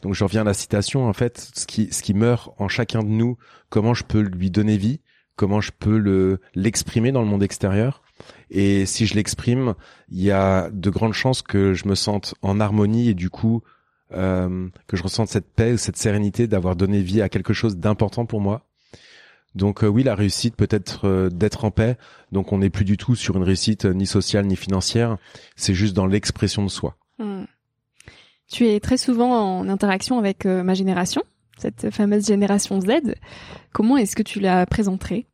Donc 0.03 0.15
je 0.15 0.25
reviens 0.25 0.43
à 0.43 0.45
la 0.45 0.55
citation, 0.55 1.07
en 1.07 1.13
fait, 1.13 1.51
qui, 1.67 1.93
ce 1.93 2.03
qui 2.03 2.13
meurt 2.13 2.55
en 2.59 2.69
chacun 2.69 3.03
de 3.03 3.09
nous, 3.09 3.39
comment 3.71 3.95
je 3.95 4.05
peux 4.05 4.21
lui 4.21 4.51
donner 4.51 4.77
vie 4.77 5.01
comment 5.39 5.61
je 5.61 5.71
peux 5.71 5.97
le 5.97 6.41
l'exprimer 6.55 7.13
dans 7.13 7.23
le 7.23 7.29
monde 7.29 7.43
extérieur. 7.43 8.03
Et 8.51 8.85
si 8.85 9.07
je 9.07 9.15
l'exprime, 9.15 9.75
il 10.11 10.21
y 10.21 10.33
a 10.33 10.69
de 10.71 10.91
grandes 10.91 11.15
chances 11.15 11.41
que 11.41 11.73
je 11.73 11.87
me 11.87 11.95
sente 11.95 12.35
en 12.43 12.61
harmonie 12.61 13.09
et 13.09 13.15
du 13.15 13.31
coup 13.31 13.63
euh, 14.13 14.69
que 14.89 14.97
je 14.97 15.03
ressente 15.03 15.29
cette 15.29 15.55
paix, 15.55 15.77
cette 15.77 15.97
sérénité 15.97 16.49
d'avoir 16.49 16.77
donné 16.77 17.01
vie 17.01 17.23
à 17.23 17.29
quelque 17.29 17.53
chose 17.53 17.77
d'important 17.77 18.27
pour 18.27 18.41
moi. 18.41 18.67
Donc 19.55 19.85
euh, 19.85 19.87
oui, 19.87 20.03
la 20.03 20.17
réussite 20.17 20.57
peut 20.57 20.69
être 20.71 21.07
euh, 21.07 21.31
d'être 21.31 21.65
en 21.65 21.71
paix. 21.71 21.97
Donc 22.33 22.53
on 22.53 22.59
n'est 22.59 22.71
plus 22.71 22.85
du 22.85 22.97
tout 22.97 23.15
sur 23.15 23.37
une 23.37 23.45
réussite 23.45 23.85
ni 23.85 24.07
sociale 24.07 24.47
ni 24.47 24.57
financière. 24.57 25.19
C'est 25.55 25.75
juste 25.75 25.95
dans 25.95 26.07
l'expression 26.07 26.65
de 26.65 26.69
soi. 26.69 26.97
Hmm. 27.19 27.45
Tu 28.51 28.67
es 28.67 28.81
très 28.81 28.97
souvent 28.97 29.61
en 29.61 29.69
interaction 29.69 30.19
avec 30.19 30.47
ma 30.47 30.73
génération, 30.73 31.23
cette 31.59 31.91
fameuse 31.91 32.27
génération 32.27 32.81
Z. 32.81 33.15
Comment 33.73 33.97
est-ce 33.97 34.17
que 34.17 34.23
tu 34.23 34.41
la 34.41 34.67
présenterais 34.67 35.27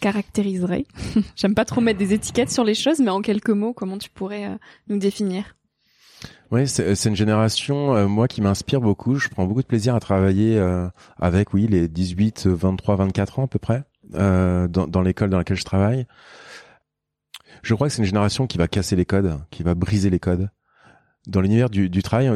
Caractériserais 0.00 0.84
J'aime 1.36 1.54
pas 1.54 1.64
trop 1.64 1.80
mettre 1.80 1.98
des 1.98 2.14
étiquettes 2.14 2.50
sur 2.50 2.64
les 2.64 2.74
choses, 2.74 3.00
mais 3.00 3.10
en 3.10 3.20
quelques 3.20 3.50
mots, 3.50 3.72
comment 3.72 3.98
tu 3.98 4.10
pourrais 4.10 4.46
euh, 4.46 4.56
nous 4.88 4.98
définir 4.98 5.54
oui, 6.50 6.66
c'est 6.66 7.04
une 7.04 7.14
génération, 7.14 7.94
euh, 7.94 8.08
moi, 8.08 8.26
qui 8.26 8.40
m'inspire 8.40 8.80
beaucoup. 8.80 9.16
Je 9.16 9.28
prends 9.28 9.44
beaucoup 9.44 9.60
de 9.60 9.66
plaisir 9.66 9.94
à 9.94 10.00
travailler 10.00 10.56
euh, 10.56 10.88
avec, 11.18 11.52
oui, 11.52 11.66
les 11.66 11.88
18, 11.88 12.46
23, 12.46 12.96
24 12.96 13.38
ans 13.38 13.44
à 13.44 13.48
peu 13.48 13.58
près, 13.58 13.84
dans 14.12 15.02
l'école 15.04 15.28
dans 15.28 15.36
laquelle 15.36 15.58
je 15.58 15.64
travaille. 15.64 16.06
Je 17.62 17.74
crois 17.74 17.88
que 17.88 17.92
c'est 17.92 18.00
une 18.00 18.06
génération 18.06 18.46
qui 18.46 18.56
va 18.56 18.66
casser 18.66 18.96
les 18.96 19.04
codes, 19.04 19.38
qui 19.50 19.62
va 19.62 19.74
briser 19.74 20.08
les 20.08 20.18
codes 20.18 20.48
dans 21.28 21.42
l'univers 21.42 21.68
du, 21.68 21.90
du 21.90 22.02
travail, 22.02 22.30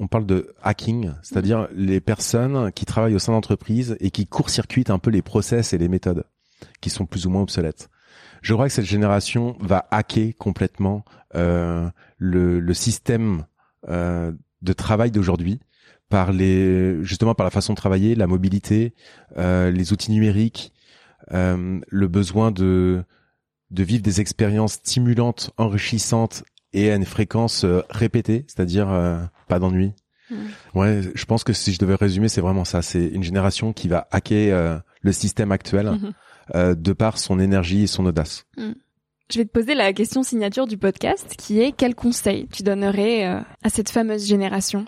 on 0.00 0.06
parle 0.06 0.24
de 0.24 0.54
hacking, 0.62 1.12
c'est-à-dire 1.22 1.68
les 1.74 2.00
personnes 2.00 2.72
qui 2.72 2.86
travaillent 2.86 3.14
au 3.14 3.18
sein 3.18 3.32
d'entreprises 3.32 3.96
et 4.00 4.10
qui 4.10 4.26
court-circuitent 4.26 4.90
un 4.90 4.98
peu 4.98 5.10
les 5.10 5.20
process 5.22 5.74
et 5.74 5.78
les 5.78 5.88
méthodes 5.88 6.24
qui 6.80 6.88
sont 6.88 7.04
plus 7.04 7.26
ou 7.26 7.30
moins 7.30 7.42
obsolètes. 7.42 7.90
Je 8.40 8.54
crois 8.54 8.66
que 8.66 8.72
cette 8.72 8.86
génération 8.86 9.56
va 9.60 9.86
hacker 9.90 10.32
complètement 10.38 11.04
euh, 11.34 11.88
le, 12.16 12.58
le, 12.58 12.74
système 12.74 13.44
euh, 13.88 14.32
de 14.62 14.72
travail 14.72 15.10
d'aujourd'hui 15.10 15.60
par 16.08 16.32
les 16.32 17.04
justement 17.04 17.34
par 17.34 17.44
la 17.44 17.50
façon 17.50 17.74
de 17.74 17.76
travailler, 17.76 18.14
la 18.14 18.26
mobilité, 18.26 18.94
euh, 19.36 19.70
les 19.70 19.92
outils 19.92 20.10
numériques, 20.10 20.72
euh, 21.32 21.80
le 21.86 22.08
besoin 22.08 22.50
de 22.50 23.04
de 23.70 23.82
vivre 23.82 24.02
des 24.02 24.22
expériences 24.22 24.74
stimulantes, 24.74 25.50
enrichissantes 25.58 26.44
et 26.72 26.90
à 26.90 26.96
une 26.96 27.04
fréquence 27.04 27.64
euh, 27.64 27.82
répétée, 27.90 28.44
c'est-à-dire 28.46 28.90
euh, 28.90 29.18
pas 29.48 29.58
d'ennui. 29.58 29.92
Hmm. 30.30 30.46
Ouais, 30.74 31.00
je 31.14 31.24
pense 31.24 31.44
que 31.44 31.52
si 31.52 31.72
je 31.72 31.78
devais 31.78 31.94
résumer, 31.94 32.28
c'est 32.28 32.40
vraiment 32.40 32.64
ça. 32.64 32.82
C'est 32.82 33.06
une 33.06 33.22
génération 33.22 33.72
qui 33.72 33.88
va 33.88 34.08
hacker 34.10 34.54
euh, 34.54 34.78
le 35.00 35.12
système 35.12 35.52
actuel 35.52 35.90
hmm. 35.90 36.74
de 36.74 36.92
par 36.92 37.18
son 37.18 37.40
énergie 37.40 37.84
et 37.84 37.86
son 37.86 38.04
audace. 38.04 38.44
Hmm. 38.56 38.72
Je 39.30 39.38
vais 39.38 39.44
te 39.44 39.50
poser 39.50 39.74
la 39.74 39.92
question 39.92 40.22
signature 40.22 40.66
du 40.66 40.78
podcast, 40.78 41.34
qui 41.36 41.60
est 41.60 41.72
quel 41.72 41.94
conseil 41.94 42.48
tu 42.48 42.62
donnerais 42.62 43.24
à 43.24 43.68
cette 43.68 43.90
fameuse 43.90 44.26
génération? 44.26 44.86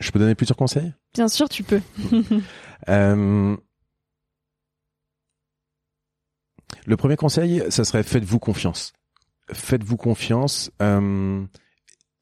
Je 0.00 0.10
peux 0.10 0.18
donner 0.18 0.34
plusieurs 0.34 0.58
conseils? 0.58 0.92
Bien 1.14 1.28
sûr, 1.28 1.48
tu 1.48 1.62
peux. 1.62 1.80
le 2.86 3.56
premier 6.98 7.16
conseil, 7.16 7.62
ça 7.70 7.84
serait 7.84 8.02
faites-vous 8.02 8.38
confiance 8.38 8.92
faites-vous 9.52 9.96
confiance. 9.96 10.70
Euh, 10.82 11.44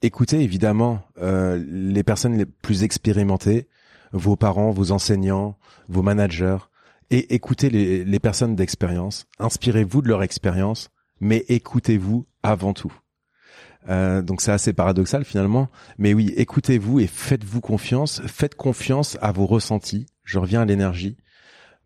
écoutez 0.02 0.42
évidemment 0.42 1.02
euh, 1.20 1.62
les 1.68 2.02
personnes 2.02 2.36
les 2.36 2.46
plus 2.46 2.82
expérimentées, 2.82 3.68
vos 4.12 4.36
parents, 4.36 4.70
vos 4.70 4.92
enseignants, 4.92 5.58
vos 5.88 6.02
managers, 6.02 6.58
et 7.10 7.34
écoutez 7.34 7.70
les, 7.70 8.04
les 8.04 8.18
personnes 8.18 8.54
d'expérience. 8.54 9.26
Inspirez-vous 9.38 10.02
de 10.02 10.08
leur 10.08 10.22
expérience, 10.22 10.90
mais 11.20 11.44
écoutez-vous 11.48 12.26
avant 12.42 12.74
tout. 12.74 12.92
Euh, 13.88 14.20
donc 14.22 14.40
c'est 14.40 14.52
assez 14.52 14.72
paradoxal 14.72 15.24
finalement, 15.24 15.70
mais 15.96 16.12
oui, 16.12 16.32
écoutez-vous 16.36 17.00
et 17.00 17.06
faites-vous 17.06 17.60
confiance. 17.60 18.20
Faites 18.26 18.54
confiance 18.54 19.16
à 19.22 19.32
vos 19.32 19.46
ressentis. 19.46 20.06
Je 20.24 20.38
reviens 20.38 20.62
à 20.62 20.64
l'énergie, 20.64 21.16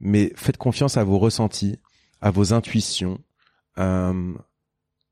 mais 0.00 0.32
faites 0.34 0.56
confiance 0.56 0.96
à 0.96 1.04
vos 1.04 1.18
ressentis, 1.18 1.78
à 2.20 2.30
vos 2.30 2.52
intuitions. 2.52 3.20
Euh, 3.78 4.32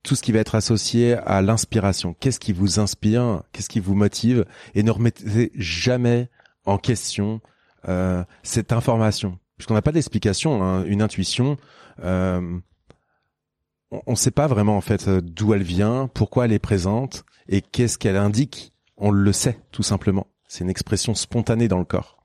tout 0.02 0.16
ce 0.16 0.22
qui 0.22 0.32
va 0.32 0.38
être 0.38 0.54
associé 0.54 1.14
à 1.14 1.42
l'inspiration. 1.42 2.14
Qu'est-ce 2.18 2.40
qui 2.40 2.52
vous 2.52 2.80
inspire 2.80 3.42
Qu'est-ce 3.52 3.68
qui 3.68 3.80
vous 3.80 3.94
motive 3.94 4.46
Et 4.74 4.82
ne 4.82 4.90
remettez 4.90 5.52
jamais 5.54 6.28
en 6.64 6.78
question 6.78 7.40
euh, 7.88 8.24
cette 8.42 8.72
information, 8.72 9.38
puisqu'on 9.56 9.74
n'a 9.74 9.82
pas 9.82 9.92
d'explication. 9.92 10.62
Hein. 10.62 10.84
Une 10.84 11.02
intuition, 11.02 11.56
euh, 12.02 12.58
on 13.90 14.12
ne 14.12 14.16
sait 14.16 14.30
pas 14.30 14.46
vraiment 14.46 14.76
en 14.76 14.80
fait 14.80 15.08
d'où 15.08 15.54
elle 15.54 15.62
vient, 15.62 16.08
pourquoi 16.12 16.44
elle 16.44 16.52
est 16.52 16.58
présente 16.58 17.24
et 17.48 17.60
qu'est-ce 17.60 17.98
qu'elle 17.98 18.16
indique. 18.16 18.72
On 18.96 19.10
le 19.10 19.32
sait 19.32 19.58
tout 19.72 19.82
simplement. 19.82 20.26
C'est 20.46 20.64
une 20.64 20.70
expression 20.70 21.14
spontanée 21.14 21.68
dans 21.68 21.78
le 21.78 21.84
corps. 21.84 22.22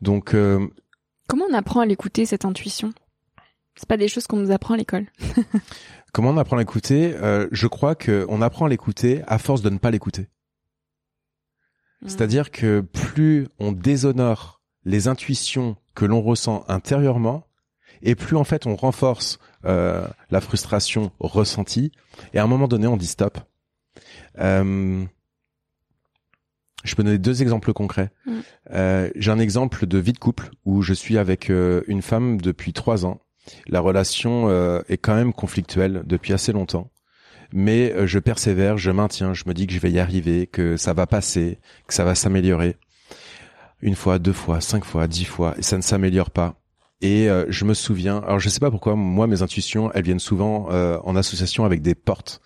Donc, 0.00 0.34
euh, 0.34 0.66
comment 1.28 1.46
on 1.48 1.54
apprend 1.54 1.80
à 1.80 1.86
l'écouter 1.86 2.26
cette 2.26 2.44
intuition? 2.44 2.92
C'est 3.76 3.88
pas 3.88 3.96
des 3.96 4.08
choses 4.08 4.26
qu'on 4.26 4.36
nous 4.36 4.50
apprend 4.50 4.74
à 4.74 4.76
l'école. 4.76 5.06
Comment 6.12 6.30
on 6.30 6.36
apprend 6.36 6.56
à 6.56 6.60
l'écouter? 6.60 7.14
Euh, 7.16 7.48
Je 7.52 7.66
crois 7.66 7.94
qu'on 7.94 8.42
apprend 8.42 8.66
à 8.66 8.68
l'écouter 8.68 9.22
à 9.26 9.38
force 9.38 9.62
de 9.62 9.70
ne 9.70 9.78
pas 9.78 9.90
l'écouter. 9.90 10.28
Hmm. 12.02 12.08
C'est-à-dire 12.08 12.50
que 12.50 12.80
plus 12.80 13.48
on 13.58 13.72
déshonore 13.72 14.60
les 14.84 15.08
intuitions 15.08 15.76
que 15.94 16.04
l'on 16.04 16.20
ressent 16.20 16.64
intérieurement, 16.68 17.46
et 18.02 18.14
plus 18.14 18.36
en 18.36 18.44
fait 18.44 18.66
on 18.66 18.76
renforce 18.76 19.38
euh, 19.64 20.06
la 20.30 20.40
frustration 20.40 21.12
ressentie, 21.20 21.92
et 22.34 22.38
à 22.38 22.44
un 22.44 22.46
moment 22.46 22.68
donné 22.68 22.86
on 22.86 22.96
dit 22.96 23.06
stop. 23.06 23.38
Euh, 24.38 25.04
je 26.84 26.94
peux 26.94 27.04
donner 27.04 27.18
deux 27.18 27.42
exemples 27.42 27.72
concrets. 27.72 28.10
Mm. 28.26 28.40
Euh, 28.72 29.10
J'ai 29.14 29.30
un 29.30 29.38
exemple 29.38 29.86
de 29.86 29.98
vie 29.98 30.12
de 30.12 30.18
couple 30.18 30.50
où 30.64 30.82
je 30.82 30.92
suis 30.92 31.16
avec 31.16 31.48
une 31.48 32.02
femme 32.02 32.40
depuis 32.40 32.72
trois 32.72 33.06
ans. 33.06 33.20
La 33.66 33.80
relation 33.80 34.48
euh, 34.48 34.80
est 34.88 34.98
quand 34.98 35.14
même 35.14 35.32
conflictuelle 35.32 36.02
depuis 36.06 36.32
assez 36.32 36.52
longtemps. 36.52 36.90
Mais 37.52 37.92
euh, 37.92 38.06
je 38.06 38.18
persévère, 38.18 38.78
je 38.78 38.90
maintiens, 38.90 39.34
je 39.34 39.44
me 39.46 39.54
dis 39.54 39.66
que 39.66 39.72
je 39.72 39.78
vais 39.78 39.90
y 39.90 39.98
arriver, 39.98 40.46
que 40.46 40.76
ça 40.76 40.94
va 40.94 41.06
passer, 41.06 41.58
que 41.86 41.94
ça 41.94 42.04
va 42.04 42.14
s'améliorer. 42.14 42.76
Une 43.80 43.94
fois, 43.94 44.18
deux 44.18 44.32
fois, 44.32 44.60
cinq 44.60 44.84
fois, 44.84 45.08
dix 45.08 45.24
fois, 45.24 45.54
et 45.58 45.62
ça 45.62 45.76
ne 45.76 45.82
s'améliore 45.82 46.30
pas. 46.30 46.54
Et 47.00 47.26
je 47.48 47.64
me 47.64 47.74
souviens, 47.74 48.18
alors 48.18 48.38
je 48.38 48.48
sais 48.48 48.60
pas 48.60 48.70
pourquoi, 48.70 48.94
moi 48.94 49.26
mes 49.26 49.42
intuitions, 49.42 49.90
elles 49.92 50.04
viennent 50.04 50.20
souvent 50.20 50.68
en 50.68 51.16
association 51.16 51.64
avec 51.64 51.82
des 51.82 51.96
portes. 51.96 52.40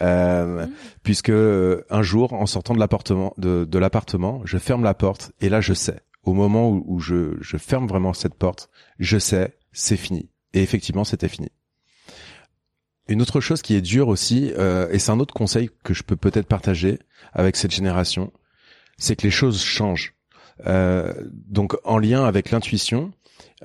Euh, 0.00 0.66
puisque 1.02 1.30
euh, 1.30 1.84
un 1.90 2.02
jour, 2.02 2.32
en 2.32 2.46
sortant 2.46 2.74
de 2.74 2.80
l'appartement, 2.80 3.34
de, 3.38 3.64
de 3.64 3.78
l'appartement, 3.78 4.40
je 4.44 4.58
ferme 4.58 4.82
la 4.82 4.94
porte 4.94 5.32
et 5.40 5.48
là, 5.48 5.60
je 5.60 5.74
sais, 5.74 6.00
au 6.24 6.32
moment 6.32 6.68
où, 6.70 6.84
où 6.86 7.00
je, 7.00 7.36
je 7.40 7.56
ferme 7.56 7.86
vraiment 7.86 8.12
cette 8.12 8.34
porte, 8.34 8.70
je 8.98 9.18
sais, 9.18 9.56
c'est 9.72 9.96
fini. 9.96 10.30
Et 10.54 10.62
effectivement, 10.62 11.04
c'était 11.04 11.28
fini. 11.28 11.48
Une 13.06 13.20
autre 13.20 13.40
chose 13.40 13.60
qui 13.60 13.74
est 13.74 13.82
dure 13.82 14.08
aussi, 14.08 14.50
euh, 14.56 14.88
et 14.90 14.98
c'est 14.98 15.10
un 15.10 15.20
autre 15.20 15.34
conseil 15.34 15.68
que 15.82 15.92
je 15.92 16.02
peux 16.02 16.16
peut-être 16.16 16.46
partager 16.46 16.98
avec 17.34 17.56
cette 17.56 17.72
génération, 17.72 18.32
c'est 18.96 19.16
que 19.16 19.24
les 19.24 19.30
choses 19.30 19.62
changent. 19.62 20.14
Euh, 20.66 21.12
donc 21.32 21.76
en 21.84 21.98
lien 21.98 22.24
avec 22.24 22.50
l'intuition, 22.50 23.12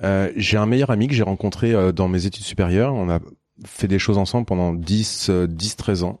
euh, 0.02 0.30
j'ai 0.36 0.58
un 0.58 0.66
meilleur 0.66 0.90
ami 0.90 1.08
que 1.08 1.14
j'ai 1.14 1.22
rencontré 1.22 1.92
dans 1.92 2.08
mes 2.08 2.26
études 2.26 2.44
supérieures. 2.44 2.92
On 2.94 3.08
a 3.08 3.20
fait 3.64 3.88
des 3.88 3.98
choses 3.98 4.18
ensemble 4.18 4.44
pendant 4.44 4.74
10, 4.74 5.30
10, 5.48 5.76
13 5.76 6.02
ans. 6.02 6.20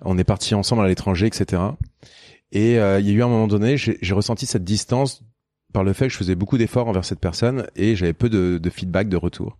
On 0.00 0.16
est 0.16 0.24
partis 0.24 0.54
ensemble 0.54 0.82
à 0.82 0.88
l'étranger, 0.88 1.26
etc. 1.26 1.60
Et 2.52 2.74
il 2.74 3.06
y 3.06 3.10
a 3.10 3.12
eu 3.12 3.22
un 3.22 3.28
moment 3.28 3.48
donné, 3.48 3.76
j'ai 3.76 4.14
ressenti 4.14 4.46
cette 4.46 4.64
distance 4.64 5.22
par 5.74 5.84
le 5.84 5.92
fait 5.92 6.06
que 6.06 6.12
je 6.12 6.18
faisais 6.18 6.36
beaucoup 6.36 6.56
d'efforts 6.56 6.88
envers 6.88 7.04
cette 7.04 7.18
personne 7.20 7.66
et 7.74 7.96
j'avais 7.96 8.12
peu 8.12 8.30
de, 8.30 8.70
feedback, 8.70 9.08
de 9.08 9.16
retour. 9.16 9.58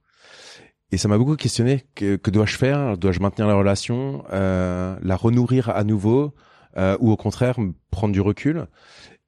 Et 0.92 0.98
ça 0.98 1.08
m'a 1.08 1.18
beaucoup 1.18 1.36
questionné. 1.36 1.86
Que, 1.94 2.16
que 2.16 2.30
dois-je 2.30 2.56
faire? 2.56 2.96
Dois-je 2.98 3.20
maintenir 3.20 3.46
la 3.46 3.54
relation, 3.54 4.24
euh, 4.32 4.96
la 5.02 5.16
renourrir 5.16 5.70
à 5.70 5.84
nouveau, 5.84 6.34
euh, 6.76 6.96
ou 7.00 7.10
au 7.10 7.16
contraire 7.16 7.56
prendre 7.90 8.12
du 8.12 8.20
recul? 8.20 8.66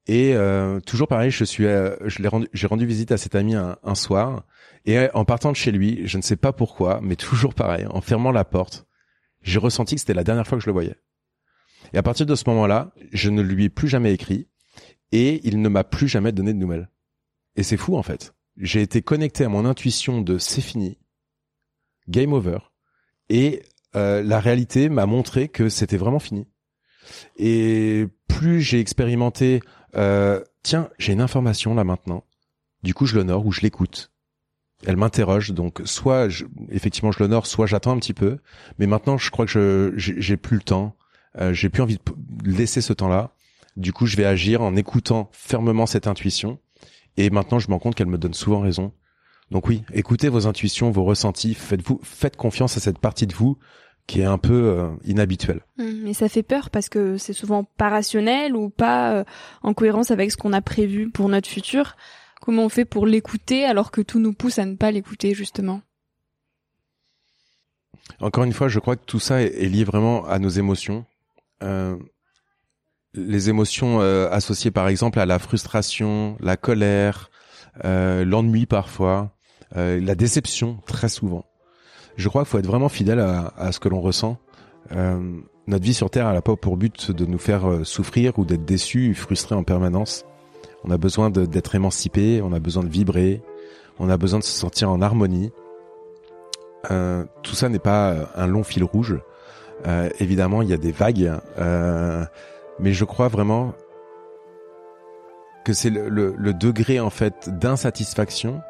Et 0.07 0.33
euh, 0.35 0.79
toujours 0.79 1.07
pareil, 1.07 1.31
je 1.31 1.43
suis, 1.43 1.65
euh, 1.65 1.95
je 2.05 2.21
l'ai 2.21 2.29
rendu, 2.29 2.47
j'ai 2.53 2.67
rendu 2.67 2.85
visite 2.85 3.11
à 3.11 3.17
cet 3.17 3.35
ami 3.35 3.55
un, 3.55 3.77
un 3.83 3.95
soir 3.95 4.43
et 4.85 5.09
en 5.13 5.25
partant 5.25 5.51
de 5.51 5.57
chez 5.57 5.71
lui, 5.71 6.01
je 6.05 6.17
ne 6.17 6.21
sais 6.21 6.37
pas 6.37 6.53
pourquoi, 6.53 7.01
mais 7.03 7.15
toujours 7.17 7.53
pareil, 7.53 7.85
en 7.89 7.99
fermant 7.99 8.31
la 8.31 8.45
porte, 8.45 8.87
j'ai 9.41 9.59
ressenti 9.59 9.95
que 9.95 10.01
c'était 10.01 10.13
la 10.13 10.23
dernière 10.23 10.47
fois 10.47 10.57
que 10.57 10.63
je 10.63 10.69
le 10.69 10.73
voyais. 10.73 10.95
Et 11.93 11.97
à 11.97 12.03
partir 12.03 12.25
de 12.25 12.35
ce 12.35 12.43
moment-là, 12.47 12.93
je 13.11 13.29
ne 13.29 13.41
lui 13.41 13.65
ai 13.65 13.69
plus 13.69 13.87
jamais 13.87 14.13
écrit 14.13 14.47
et 15.11 15.45
il 15.47 15.61
ne 15.61 15.69
m'a 15.69 15.83
plus 15.83 16.07
jamais 16.07 16.31
donné 16.31 16.53
de 16.53 16.57
nouvelles. 16.57 16.89
Et 17.55 17.63
c'est 17.63 17.77
fou 17.77 17.97
en 17.97 18.03
fait. 18.03 18.33
J'ai 18.57 18.81
été 18.81 19.01
connecté 19.01 19.43
à 19.43 19.49
mon 19.49 19.65
intuition 19.65 20.21
de 20.21 20.37
c'est 20.37 20.61
fini, 20.61 20.97
game 22.09 22.33
over, 22.33 22.57
et 23.29 23.63
euh, 23.95 24.23
la 24.23 24.39
réalité 24.39 24.89
m'a 24.89 25.05
montré 25.05 25.47
que 25.47 25.69
c'était 25.69 25.97
vraiment 25.97 26.19
fini. 26.19 26.47
Et 27.37 28.05
plus 28.27 28.61
j'ai 28.61 28.79
expérimenté, 28.79 29.61
euh, 29.95 30.43
tiens, 30.63 30.89
j'ai 30.97 31.13
une 31.13 31.21
information 31.21 31.73
là 31.73 31.83
maintenant, 31.83 32.23
du 32.83 32.93
coup 32.93 33.05
je 33.05 33.15
l'honore 33.15 33.45
ou 33.45 33.51
je 33.51 33.61
l'écoute 33.61 34.11
elle 34.85 34.97
m'interroge. 34.97 35.51
Donc 35.51 35.81
soit 35.85 36.29
je, 36.29 36.45
effectivement 36.69 37.11
je 37.11 37.19
l'honore, 37.19 37.47
soit 37.47 37.65
j'attends 37.65 37.91
un 37.91 37.99
petit 37.99 38.13
peu. 38.13 38.37
Mais 38.79 38.87
maintenant, 38.87 39.17
je 39.17 39.31
crois 39.31 39.45
que 39.45 39.51
je 39.51 39.93
j'ai 39.95 40.37
plus 40.37 40.57
le 40.57 40.63
temps. 40.63 40.95
Euh, 41.39 41.53
j'ai 41.53 41.69
plus 41.69 41.81
envie 41.81 41.97
de 41.97 42.49
laisser 42.49 42.81
ce 42.81 42.93
temps-là. 42.93 43.31
Du 43.75 43.93
coup, 43.93 44.07
je 44.07 44.17
vais 44.17 44.25
agir 44.25 44.61
en 44.61 44.75
écoutant 44.75 45.29
fermement 45.31 45.85
cette 45.85 46.07
intuition. 46.07 46.59
Et 47.15 47.29
maintenant, 47.29 47.59
je 47.59 47.67
me 47.67 47.73
rends 47.73 47.79
compte 47.79 47.95
qu'elle 47.95 48.07
me 48.07 48.17
donne 48.17 48.33
souvent 48.33 48.59
raison. 48.59 48.91
Donc 49.51 49.67
oui, 49.67 49.83
écoutez 49.93 50.29
vos 50.29 50.45
intuitions, 50.47 50.91
vos 50.91 51.03
ressentis. 51.03 51.53
Faites-vous, 51.53 51.99
faites 52.03 52.35
confiance 52.35 52.75
à 52.77 52.79
cette 52.79 52.99
partie 52.99 53.27
de 53.27 53.33
vous 53.33 53.57
qui 54.07 54.21
est 54.21 54.25
un 54.25 54.37
peu 54.37 54.53
euh, 54.53 54.89
inhabituelle. 55.03 55.61
Hum, 55.79 56.01
mais 56.03 56.13
ça 56.13 56.29
fait 56.29 56.43
peur 56.43 56.69
parce 56.69 56.89
que 56.89 57.17
c'est 57.17 57.33
souvent 57.33 57.65
pas 57.65 57.89
rationnel 57.89 58.55
ou 58.55 58.69
pas 58.69 59.13
euh, 59.13 59.23
en 59.61 59.73
cohérence 59.73 60.11
avec 60.11 60.31
ce 60.31 60.37
qu'on 60.37 60.53
a 60.53 60.61
prévu 60.61 61.09
pour 61.09 61.27
notre 61.29 61.49
futur. 61.49 61.95
Comment 62.41 62.63
on 62.63 62.69
fait 62.69 62.85
pour 62.85 63.05
l'écouter 63.05 63.65
alors 63.65 63.91
que 63.91 64.01
tout 64.01 64.19
nous 64.19 64.33
pousse 64.33 64.59
à 64.59 64.65
ne 64.65 64.75
pas 64.75 64.91
l'écouter 64.91 65.33
justement? 65.33 65.81
Encore 68.21 68.45
une 68.45 68.53
fois, 68.53 68.69
je 68.69 68.79
crois 68.79 68.95
que 68.95 69.03
tout 69.05 69.19
ça 69.19 69.41
est, 69.41 69.67
lié 69.67 69.83
vraiment 69.83 70.25
à 70.25 70.39
nos 70.39 70.49
émotions. 70.49 71.05
Euh, 71.61 71.97
les 73.13 73.49
émotions 73.49 73.99
associées 73.99 74.71
par 74.71 74.87
exemple 74.87 75.19
à 75.19 75.25
la 75.25 75.39
frustration, 75.39 76.37
la 76.39 76.55
colère, 76.55 77.31
l'ennui 77.83 78.67
parfois, 78.67 79.36
la 79.75 80.15
déception 80.15 80.79
très 80.85 81.09
souvent. 81.09 81.45
Je 82.15 82.29
crois 82.29 82.43
qu'il 82.43 82.49
faut 82.49 82.57
être 82.59 82.67
vraiment 82.67 82.89
fidèle 82.89 83.19
à, 83.19 83.71
ce 83.71 83.79
que 83.79 83.89
l'on 83.89 84.01
ressent. 84.01 84.37
notre 84.91 85.83
vie 85.83 85.93
sur 85.93 86.09
Terre 86.09 86.31
n'a 86.33 86.41
pas 86.41 86.55
pour 86.55 86.77
but 86.77 87.11
de 87.11 87.25
nous 87.25 87.37
faire 87.37 87.81
souffrir 87.83 88.39
ou 88.39 88.45
d'être 88.45 88.65
déçus, 88.65 89.13
frustrés 89.13 89.55
en 89.55 89.63
permanence. 89.63 90.25
On 90.83 90.91
a 90.91 90.97
besoin 90.97 91.29
d'être 91.29 91.75
émancipé, 91.75 92.41
on 92.41 92.53
a 92.53 92.59
besoin 92.59 92.83
de 92.83 92.89
vibrer, 92.89 93.41
on 93.99 94.09
a 94.09 94.17
besoin 94.17 94.39
de 94.39 94.43
se 94.43 94.51
sentir 94.51 94.91
en 94.91 95.01
harmonie. 95.01 95.51
Euh, 96.91 97.25
tout 97.43 97.55
ça 97.55 97.69
n'est 97.69 97.79
pas 97.79 98.11
euh, 98.11 98.25
un 98.35 98.47
long 98.47 98.63
fil 98.63 98.83
rouge. 98.83 99.19
Euh, 99.85 100.09
évidemment, 100.19 100.61
il 100.61 100.69
y 100.69 100.73
a 100.73 100.77
des 100.77 100.91
vagues, 100.91 101.31
mais 102.79 102.93
je 102.93 103.05
crois 103.05 103.27
vraiment 103.27 103.73
que 105.65 105.73
c'est 105.73 105.89
le, 105.89 106.53
degré 106.53 106.99
en 106.99 107.09
fait 107.09 107.49
d'insatisfaction 107.59 108.61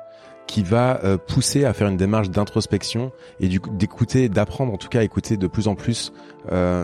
qui 0.47 0.63
va 0.63 1.01
pousser 1.27 1.65
à 1.65 1.73
faire 1.73 1.87
une 1.87 1.97
démarche 1.97 2.29
d'introspection 2.29 3.11
et 3.39 3.49
d'écouter, 3.49 4.29
d'apprendre 4.29 4.73
en 4.73 4.77
tout 4.77 4.87
cas 4.87 4.99
à 4.99 5.03
écouter 5.03 5.37
de 5.37 5.47
plus 5.47 5.67
en 5.67 5.75
plus 5.75 6.13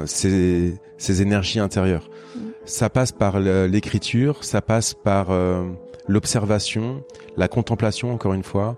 ces, 0.06 0.74
ces 0.98 1.22
énergies 1.22 1.60
intérieures. 1.60 2.10
Mmh 2.36 2.54
ça 2.66 2.90
passe 2.90 3.12
par 3.12 3.40
l'écriture, 3.40 4.44
ça 4.44 4.62
passe 4.62 4.94
par 4.94 5.32
euh, 5.32 5.64
l'observation, 6.08 7.04
la 7.38 7.48
contemplation 7.48 8.14
encore 8.14 8.34
une 8.34 8.44
fois. 8.44 8.78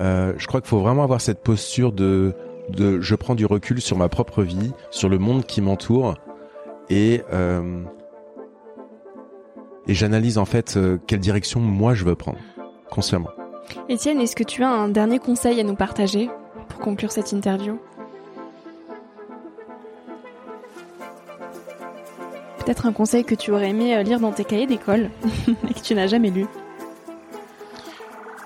Euh, 0.00 0.32
je 0.38 0.46
crois 0.46 0.60
qu'il 0.60 0.68
faut 0.68 0.80
vraiment 0.80 1.04
avoir 1.04 1.20
cette 1.20 1.42
posture 1.42 1.92
de, 1.92 2.34
de 2.70 3.00
je 3.00 3.14
prends 3.14 3.34
du 3.34 3.44
recul 3.44 3.80
sur 3.80 3.96
ma 3.96 4.08
propre 4.08 4.42
vie, 4.42 4.72
sur 4.90 5.08
le 5.08 5.18
monde 5.18 5.44
qui 5.44 5.60
m'entoure 5.60 6.16
et 6.88 7.22
euh, 7.32 7.82
et 9.86 9.94
j'analyse 9.94 10.38
en 10.38 10.44
fait 10.44 10.76
euh, 10.76 10.98
quelle 11.06 11.20
direction 11.20 11.60
moi 11.60 11.94
je 11.94 12.04
veux 12.04 12.14
prendre 12.14 12.38
consciemment. 12.90 13.30
Étienne, 13.88 14.20
est-ce 14.20 14.36
que 14.36 14.44
tu 14.44 14.62
as 14.62 14.70
un 14.70 14.88
dernier 14.88 15.18
conseil 15.18 15.60
à 15.60 15.62
nous 15.62 15.74
partager 15.74 16.30
pour 16.68 16.80
conclure 16.80 17.12
cette 17.12 17.32
interview? 17.32 17.78
Peut-être 22.64 22.86
un 22.86 22.92
conseil 22.92 23.24
que 23.24 23.34
tu 23.34 23.50
aurais 23.50 23.70
aimé 23.70 23.96
euh, 23.96 24.02
lire 24.02 24.20
dans 24.20 24.32
tes 24.32 24.44
cahiers 24.44 24.66
d'école 24.66 25.10
et 25.68 25.74
que 25.74 25.80
tu 25.80 25.94
n'as 25.94 26.06
jamais 26.06 26.30
lu. 26.30 26.46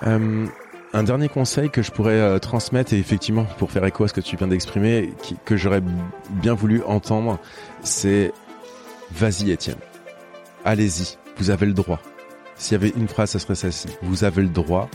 Euh, 0.05 0.47
un 0.93 1.03
dernier 1.03 1.29
conseil 1.29 1.69
que 1.69 1.81
je 1.81 1.91
pourrais 1.91 2.19
euh, 2.19 2.39
transmettre, 2.39 2.93
et 2.93 2.97
effectivement 2.97 3.45
pour 3.57 3.71
faire 3.71 3.85
écho 3.85 4.03
à 4.03 4.07
ce 4.07 4.13
que 4.13 4.21
tu 4.21 4.35
viens 4.35 4.47
d'exprimer, 4.47 5.13
que 5.45 5.55
j'aurais 5.55 5.81
bien 6.29 6.55
voulu 6.55 6.81
entendre, 6.83 7.39
c'est 7.83 8.31
vas-y 9.11 9.51
Étienne, 9.51 9.77
allez-y, 10.65 11.17
vous 11.37 11.49
avez 11.49 11.65
le 11.65 11.73
droit. 11.73 11.99
S'il 12.55 12.73
y 12.73 12.75
avait 12.75 12.93
une 12.97 13.07
phrase, 13.07 13.31
ce 13.31 13.39
serait 13.39 13.55
celle-ci. 13.55 13.87
Vous 14.01 14.23
avez 14.23 14.41
le 14.41 14.47
droit, 14.47 14.89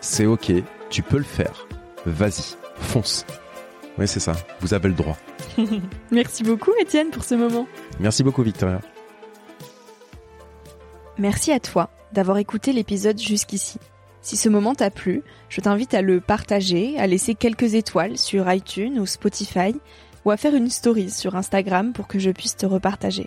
c'est 0.00 0.26
ok, 0.26 0.52
tu 0.90 1.02
peux 1.02 1.18
le 1.18 1.24
faire, 1.24 1.66
vas-y, 2.06 2.56
fonce. 2.76 3.24
Oui, 3.98 4.08
c'est 4.08 4.20
ça, 4.20 4.32
vous 4.60 4.74
avez 4.74 4.88
le 4.88 4.94
droit. 4.94 5.16
Merci 6.10 6.42
beaucoup 6.42 6.72
Étienne 6.80 7.10
pour 7.10 7.24
ce 7.24 7.34
moment. 7.34 7.66
Merci 8.00 8.22
beaucoup 8.22 8.42
Victoria. 8.42 8.80
Merci 11.18 11.52
à 11.52 11.60
toi 11.60 11.90
d'avoir 12.12 12.38
écouté 12.38 12.72
l'épisode 12.72 13.18
jusqu'ici. 13.18 13.78
Si 14.22 14.36
ce 14.36 14.48
moment 14.48 14.74
t'a 14.74 14.90
plu, 14.90 15.22
je 15.48 15.60
t'invite 15.60 15.94
à 15.94 16.02
le 16.02 16.20
partager, 16.20 16.98
à 16.98 17.06
laisser 17.06 17.34
quelques 17.34 17.74
étoiles 17.74 18.16
sur 18.16 18.50
iTunes 18.52 18.98
ou 18.98 19.06
Spotify, 19.06 19.74
ou 20.24 20.30
à 20.30 20.36
faire 20.36 20.54
une 20.54 20.70
story 20.70 21.10
sur 21.10 21.34
Instagram 21.34 21.92
pour 21.92 22.06
que 22.06 22.20
je 22.20 22.30
puisse 22.30 22.56
te 22.56 22.66
repartager. 22.66 23.26